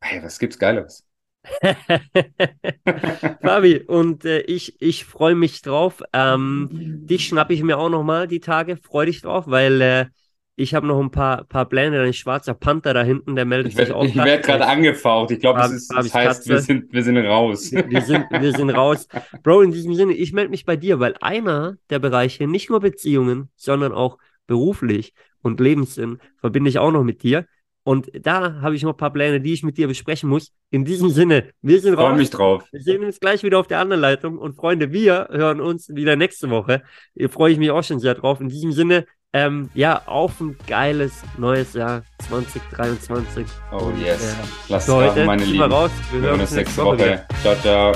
Hey, 0.01 0.23
was 0.23 0.39
gibt's 0.39 0.59
Geileres? 0.59 1.07
Fabi, 3.43 3.81
und 3.81 4.25
äh, 4.25 4.41
ich, 4.41 4.81
ich 4.81 5.05
freue 5.05 5.35
mich 5.35 5.63
drauf. 5.63 6.03
Ähm, 6.13 6.69
dich 7.07 7.27
schnappe 7.27 7.53
ich 7.55 7.63
mir 7.63 7.79
auch 7.79 7.91
nochmal 7.91 8.27
die 8.27 8.41
Tage. 8.41 8.77
Freue 8.77 9.07
dich 9.07 9.21
drauf, 9.21 9.45
weil 9.47 9.81
äh, 9.81 10.07
ich 10.57 10.75
habe 10.75 10.87
noch 10.87 11.01
ein 11.01 11.11
paar, 11.11 11.45
paar 11.45 11.69
Pläne. 11.69 12.01
Ein 12.01 12.13
schwarzer 12.13 12.55
Panther 12.55 12.95
da 12.95 13.03
hinten, 13.03 13.35
der 13.35 13.45
meldet 13.45 13.77
werd, 13.77 13.89
sich 13.89 13.95
auch. 13.95 14.05
Ich 14.05 14.15
werde 14.15 14.43
gerade 14.43 14.67
angefaucht. 14.67 15.31
Ich 15.33 15.41
glaube, 15.41 15.59
das, 15.59 15.89
das 15.89 16.15
heißt, 16.15 16.49
wir 16.49 16.61
sind, 16.61 16.93
wir 16.93 17.03
sind 17.03 17.17
raus. 17.19 17.73
Wir 17.73 18.03
sind, 18.03 18.27
wir 18.31 18.53
sind 18.53 18.71
raus. 18.71 19.09
Bro, 19.43 19.63
in 19.63 19.73
diesem 19.73 19.95
Sinne, 19.95 20.13
ich 20.13 20.33
melde 20.33 20.51
mich 20.51 20.65
bei 20.65 20.77
dir, 20.77 21.01
weil 21.01 21.15
einer 21.21 21.77
der 21.91 21.99
Bereiche, 21.99 22.47
nicht 22.47 22.71
nur 22.71 22.81
Beziehungen, 22.81 23.51
sondern 23.57 23.93
auch 23.93 24.19
beruflich 24.47 25.13
und 25.43 25.59
Lebenssinn, 25.59 26.19
verbinde 26.37 26.71
ich 26.71 26.79
auch 26.79 26.93
noch 26.93 27.05
mit 27.05 27.23
dir. 27.23 27.47
Und 27.85 28.11
da 28.19 28.61
habe 28.63 28.75
ich 28.75 28.83
noch 28.83 28.93
ein 28.93 28.97
paar 28.97 29.13
Pläne, 29.13 29.41
die 29.41 29.53
ich 29.53 29.63
mit 29.63 29.77
dir 29.77 29.87
besprechen 29.87 30.29
muss. 30.29 30.53
In 30.71 30.85
diesem 30.85 31.11
Sinne, 31.11 31.51
wir 31.61 31.81
sind 31.81 31.95
raus. 31.95 32.09
Freue 32.09 32.17
mich 32.17 32.31
drauf. 32.31 32.65
Wir 32.73 32.81
sehen 32.81 33.05
uns 33.05 33.21
gleich 33.21 33.43
wieder 33.43 33.59
auf 33.59 33.67
der 33.67 33.79
anderen 33.79 34.01
Leitung. 34.01 34.39
Und 34.39 34.57
Freunde, 34.57 34.91
wir 34.91 35.29
hören 35.31 35.61
uns 35.61 35.91
wieder 35.95 36.17
nächste 36.17 36.49
Woche. 36.49 36.83
Hier 37.15 37.29
freue 37.29 37.53
ich 37.53 37.59
mich 37.59 37.71
auch 37.71 37.85
schon 37.85 38.01
sehr 38.01 38.15
drauf. 38.15 38.41
In 38.41 38.49
diesem 38.49 38.73
Sinne, 38.73 39.05
ähm, 39.35 39.69
ja, 39.75 40.03
auf 40.07 40.41
ein 40.41 40.57
geiles 40.67 41.23
neues 41.37 41.75
Jahr 41.75 42.05
2023. 42.29 43.47
Oh 43.71 43.77
Und, 43.77 44.01
yes. 44.01 44.33
Äh, 44.33 44.37
Lass 44.69 44.89
heute, 44.89 45.25
meine 45.27 45.45
Lieben. 45.45 45.63
Raus. 45.63 45.91
Wir, 46.11 46.23
wir 46.23 46.31
hören 46.31 46.41
uns 46.41 46.53
nächste 46.53 46.85
Woche. 46.85 46.99
Woche. 46.99 47.27
Ciao, 47.43 47.55
ciao. 47.57 47.93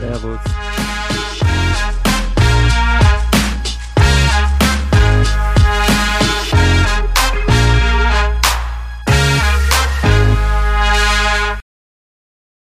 Servus. 0.00 0.89